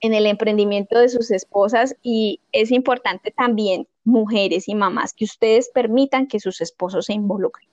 en 0.01 0.15
el 0.15 0.27
emprendimiento 0.27 0.99
de 0.99 1.09
sus 1.09 1.31
esposas 1.31 1.95
y 2.03 2.41
es 2.51 2.73
importante 2.73 3.31
también, 3.31 3.87
mujeres 4.03 4.69
y 4.69 4.75
mamás, 4.75 5.13
que 5.13 5.27
ustedes 5.27 5.71
permitan 5.73 6.27
que 6.27 6.41
sus 6.41 6.61
esposos 6.61 7.07
se 7.07 7.13
involucren, 7.13 7.69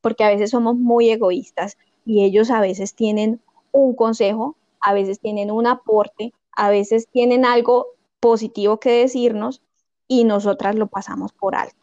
porque 0.00 0.24
a 0.24 0.30
veces 0.30 0.48
somos 0.48 0.76
muy 0.76 1.10
egoístas 1.10 1.76
y 2.06 2.24
ellos 2.24 2.50
a 2.50 2.62
veces 2.62 2.94
tienen 2.94 3.42
un 3.70 3.94
consejo, 3.94 4.56
a 4.84 4.92
veces 4.92 5.18
tienen 5.18 5.50
un 5.50 5.66
aporte, 5.66 6.32
a 6.52 6.68
veces 6.68 7.08
tienen 7.10 7.44
algo 7.44 7.86
positivo 8.20 8.78
que 8.78 8.90
decirnos 8.90 9.62
y 10.06 10.24
nosotras 10.24 10.76
lo 10.76 10.86
pasamos 10.86 11.32
por 11.32 11.56
alto. 11.56 11.76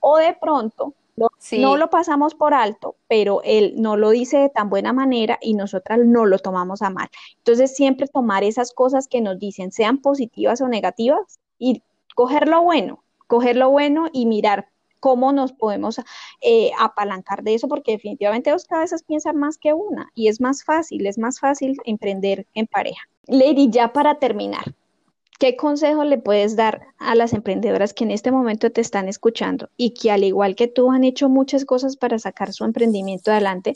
O 0.00 0.18
de 0.18 0.34
pronto 0.34 0.94
no 1.52 1.76
lo 1.76 1.90
pasamos 1.90 2.34
por 2.34 2.54
alto, 2.54 2.96
pero 3.08 3.40
él 3.44 3.74
no 3.76 3.96
lo 3.96 4.10
dice 4.10 4.38
de 4.38 4.48
tan 4.50 4.68
buena 4.70 4.92
manera 4.92 5.38
y 5.40 5.54
nosotras 5.54 6.00
no 6.04 6.26
lo 6.26 6.38
tomamos 6.38 6.82
a 6.82 6.90
mal. 6.90 7.08
Entonces 7.38 7.74
siempre 7.74 8.06
tomar 8.06 8.44
esas 8.44 8.72
cosas 8.72 9.08
que 9.08 9.20
nos 9.20 9.38
dicen, 9.38 9.72
sean 9.72 9.98
positivas 9.98 10.60
o 10.60 10.68
negativas, 10.68 11.38
y 11.58 11.82
coger 12.14 12.48
lo 12.48 12.62
bueno, 12.62 13.02
coger 13.28 13.56
lo 13.56 13.70
bueno 13.70 14.08
y 14.12 14.26
mirar 14.26 14.68
cómo 15.02 15.32
nos 15.32 15.52
podemos 15.52 16.00
eh, 16.40 16.70
apalancar 16.78 17.42
de 17.42 17.54
eso, 17.54 17.66
porque 17.66 17.90
definitivamente 17.90 18.52
dos 18.52 18.66
cabezas 18.66 19.02
piensan 19.02 19.36
más 19.36 19.58
que 19.58 19.74
una 19.74 20.12
y 20.14 20.28
es 20.28 20.40
más 20.40 20.62
fácil, 20.62 21.08
es 21.08 21.18
más 21.18 21.40
fácil 21.40 21.76
emprender 21.84 22.46
en 22.54 22.68
pareja. 22.68 23.02
Lady, 23.26 23.68
ya 23.68 23.92
para 23.92 24.20
terminar, 24.20 24.62
¿Qué 25.40 25.56
consejo 25.56 26.04
le 26.04 26.18
puedes 26.18 26.54
dar 26.54 26.82
a 26.98 27.16
las 27.16 27.32
emprendedoras 27.32 27.94
que 27.94 28.04
en 28.04 28.12
este 28.12 28.30
momento 28.30 28.70
te 28.70 28.80
están 28.80 29.08
escuchando 29.08 29.70
y 29.76 29.90
que 29.90 30.12
al 30.12 30.22
igual 30.22 30.54
que 30.54 30.68
tú 30.68 30.92
han 30.92 31.02
hecho 31.02 31.28
muchas 31.28 31.64
cosas 31.64 31.96
para 31.96 32.20
sacar 32.20 32.52
su 32.52 32.64
emprendimiento 32.64 33.32
adelante, 33.32 33.74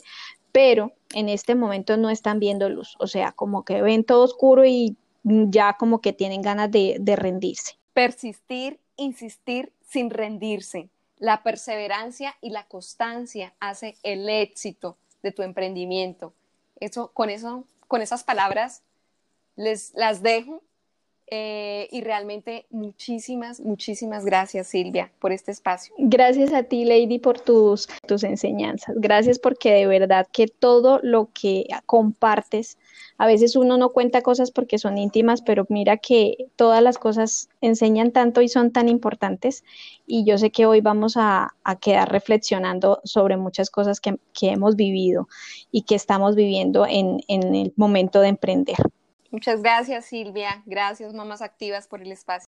pero 0.53 0.93
en 1.13 1.27
este 1.27 1.55
momento 1.55 1.97
no 1.97 2.09
están 2.09 2.39
viendo 2.39 2.69
luz? 2.69 2.95
O 2.99 3.07
sea, 3.07 3.33
como 3.33 3.65
que 3.65 3.81
ven 3.81 4.05
todo 4.05 4.23
oscuro 4.23 4.63
y 4.63 4.95
ya 5.25 5.75
como 5.77 5.99
que 5.99 6.13
tienen 6.13 6.41
ganas 6.41 6.71
de, 6.71 6.95
de 7.01 7.17
rendirse. 7.17 7.73
Persistir, 7.93 8.79
insistir 8.95 9.73
sin 9.81 10.09
rendirse. 10.09 10.89
La 11.17 11.43
perseverancia 11.43 12.35
y 12.41 12.51
la 12.51 12.67
constancia 12.67 13.53
hace 13.59 13.97
el 14.03 14.29
éxito 14.29 14.97
de 15.23 15.31
tu 15.31 15.41
emprendimiento. 15.41 16.33
Eso, 16.79 17.11
con 17.13 17.29
eso, 17.29 17.65
con 17.87 18.01
esas 18.01 18.23
palabras 18.23 18.83
les 19.55 19.93
las 19.95 20.21
dejo 20.21 20.61
eh, 21.29 21.89
y 21.91 22.01
realmente 22.01 22.65
muchísimas, 22.69 23.59
muchísimas 23.59 24.23
gracias 24.23 24.67
Silvia 24.67 25.11
por 25.19 25.33
este 25.33 25.51
espacio. 25.51 25.93
Gracias 25.97 26.53
a 26.53 26.63
ti 26.63 26.85
Lady 26.85 27.19
por 27.19 27.39
tus, 27.39 27.87
tus 28.07 28.23
enseñanzas. 28.23 28.95
Gracias 28.97 29.37
porque 29.37 29.73
de 29.73 29.87
verdad 29.87 30.27
que 30.31 30.47
todo 30.47 31.01
lo 31.03 31.29
que 31.33 31.65
compartes, 31.85 32.77
a 33.17 33.27
veces 33.27 33.57
uno 33.57 33.77
no 33.77 33.89
cuenta 33.89 34.21
cosas 34.21 34.51
porque 34.51 34.77
son 34.77 34.97
íntimas, 34.97 35.41
pero 35.41 35.65
mira 35.67 35.97
que 35.97 36.47
todas 36.55 36.81
las 36.81 36.97
cosas 36.97 37.49
enseñan 37.59 38.11
tanto 38.11 38.41
y 38.41 38.47
son 38.47 38.71
tan 38.71 38.87
importantes. 38.87 39.65
Y 40.05 40.23
yo 40.23 40.37
sé 40.37 40.51
que 40.51 40.65
hoy 40.65 40.79
vamos 40.79 41.15
a, 41.17 41.53
quedar 41.81 42.09
reflexionando 42.09 43.01
sobre 43.03 43.35
muchas 43.35 43.69
cosas 43.69 43.99
que, 43.99 44.17
hemos 44.41 44.77
vivido 44.77 45.27
y 45.71 45.81
que 45.81 45.95
estamos 45.95 46.35
viviendo 46.35 46.85
en 46.87 47.21
el 47.27 47.73
momento 47.75 48.21
de 48.21 48.29
emprender. 48.29 48.77
Muchas 49.31 49.61
gracias, 49.61 50.05
Silvia. 50.05 50.63
Gracias, 50.65 51.13
Mamás 51.13 51.41
Activas, 51.41 51.87
por 51.87 52.01
el 52.01 52.11
espacio. 52.11 52.47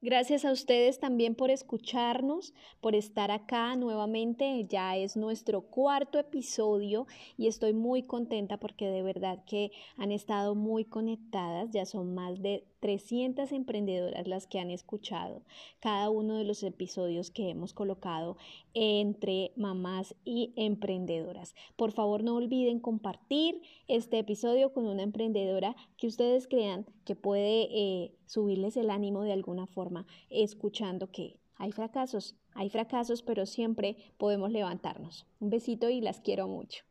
Gracias 0.00 0.44
a 0.44 0.52
ustedes 0.52 1.00
también 1.00 1.34
por 1.34 1.50
escucharnos, 1.50 2.54
por 2.80 2.94
estar 2.94 3.32
acá 3.32 3.74
nuevamente. 3.74 4.64
Ya 4.68 4.96
es 4.96 5.16
nuestro 5.16 5.62
cuarto 5.62 6.20
episodio 6.20 7.08
y 7.36 7.48
estoy 7.48 7.72
muy 7.72 8.04
contenta 8.04 8.58
porque 8.58 8.86
de 8.86 9.02
verdad 9.02 9.42
que 9.44 9.72
han 9.96 10.12
estado 10.12 10.54
muy 10.54 10.84
conectadas. 10.84 11.72
Ya 11.72 11.84
son 11.84 12.14
más 12.14 12.40
de 12.40 12.64
300 12.78 13.50
emprendedoras 13.50 14.28
las 14.28 14.46
que 14.46 14.60
han 14.60 14.70
escuchado 14.70 15.42
cada 15.80 16.10
uno 16.10 16.36
de 16.36 16.44
los 16.44 16.62
episodios 16.62 17.32
que 17.32 17.50
hemos 17.50 17.72
colocado 17.72 18.36
entre 18.74 19.50
mamás 19.56 20.14
y 20.24 20.52
emprendedoras. 20.54 21.56
Por 21.74 21.90
favor, 21.90 22.22
no 22.22 22.36
olviden 22.36 22.78
compartir 22.78 23.62
este 23.88 24.20
episodio 24.20 24.72
con 24.72 24.86
una 24.86 25.02
emprendedora 25.02 25.74
que 25.96 26.06
ustedes 26.06 26.46
crean 26.46 26.86
que 27.04 27.16
puede 27.16 27.68
eh, 27.72 28.12
subirles 28.28 28.76
el 28.76 28.90
ánimo 28.90 29.22
de 29.22 29.32
alguna 29.32 29.66
forma, 29.66 30.06
escuchando 30.30 31.10
que 31.10 31.40
hay 31.56 31.72
fracasos, 31.72 32.36
hay 32.52 32.70
fracasos, 32.70 33.22
pero 33.22 33.44
siempre 33.44 33.96
podemos 34.16 34.52
levantarnos. 34.52 35.26
Un 35.40 35.50
besito 35.50 35.90
y 35.90 36.00
las 36.00 36.20
quiero 36.20 36.46
mucho. 36.46 36.87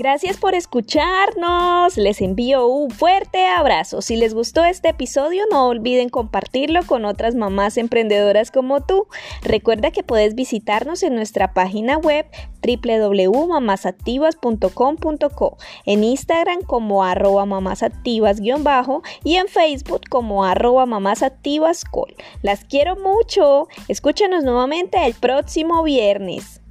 Gracias 0.00 0.36
por 0.38 0.54
escucharnos. 0.54 1.98
Les 1.98 2.22
envío 2.22 2.66
un 2.66 2.90
fuerte 2.90 3.46
abrazo. 3.46 4.00
Si 4.00 4.16
les 4.16 4.32
gustó 4.32 4.64
este 4.64 4.88
episodio, 4.88 5.44
no 5.50 5.66
olviden 5.66 6.08
compartirlo 6.08 6.86
con 6.86 7.04
otras 7.04 7.34
mamás 7.34 7.76
emprendedoras 7.76 8.50
como 8.50 8.80
tú. 8.80 9.08
Recuerda 9.42 9.90
que 9.90 10.02
puedes 10.02 10.34
visitarnos 10.34 11.02
en 11.02 11.16
nuestra 11.16 11.52
página 11.52 11.98
web 11.98 12.24
www.mamasactivas.com.co, 12.66 15.58
en 15.84 16.02
Instagram 16.02 16.62
como 16.62 17.04
arroba 17.04 17.44
mamasactivas-bajo 17.44 19.02
y 19.22 19.34
en 19.34 19.48
Facebook 19.48 20.08
como 20.08 20.46
arroba 20.46 20.86
mamasactivascol. 20.86 22.14
Las 22.40 22.64
quiero 22.64 22.96
mucho. 22.96 23.68
Escúchanos 23.86 24.44
nuevamente 24.44 25.04
el 25.04 25.12
próximo 25.12 25.82
viernes. 25.82 26.62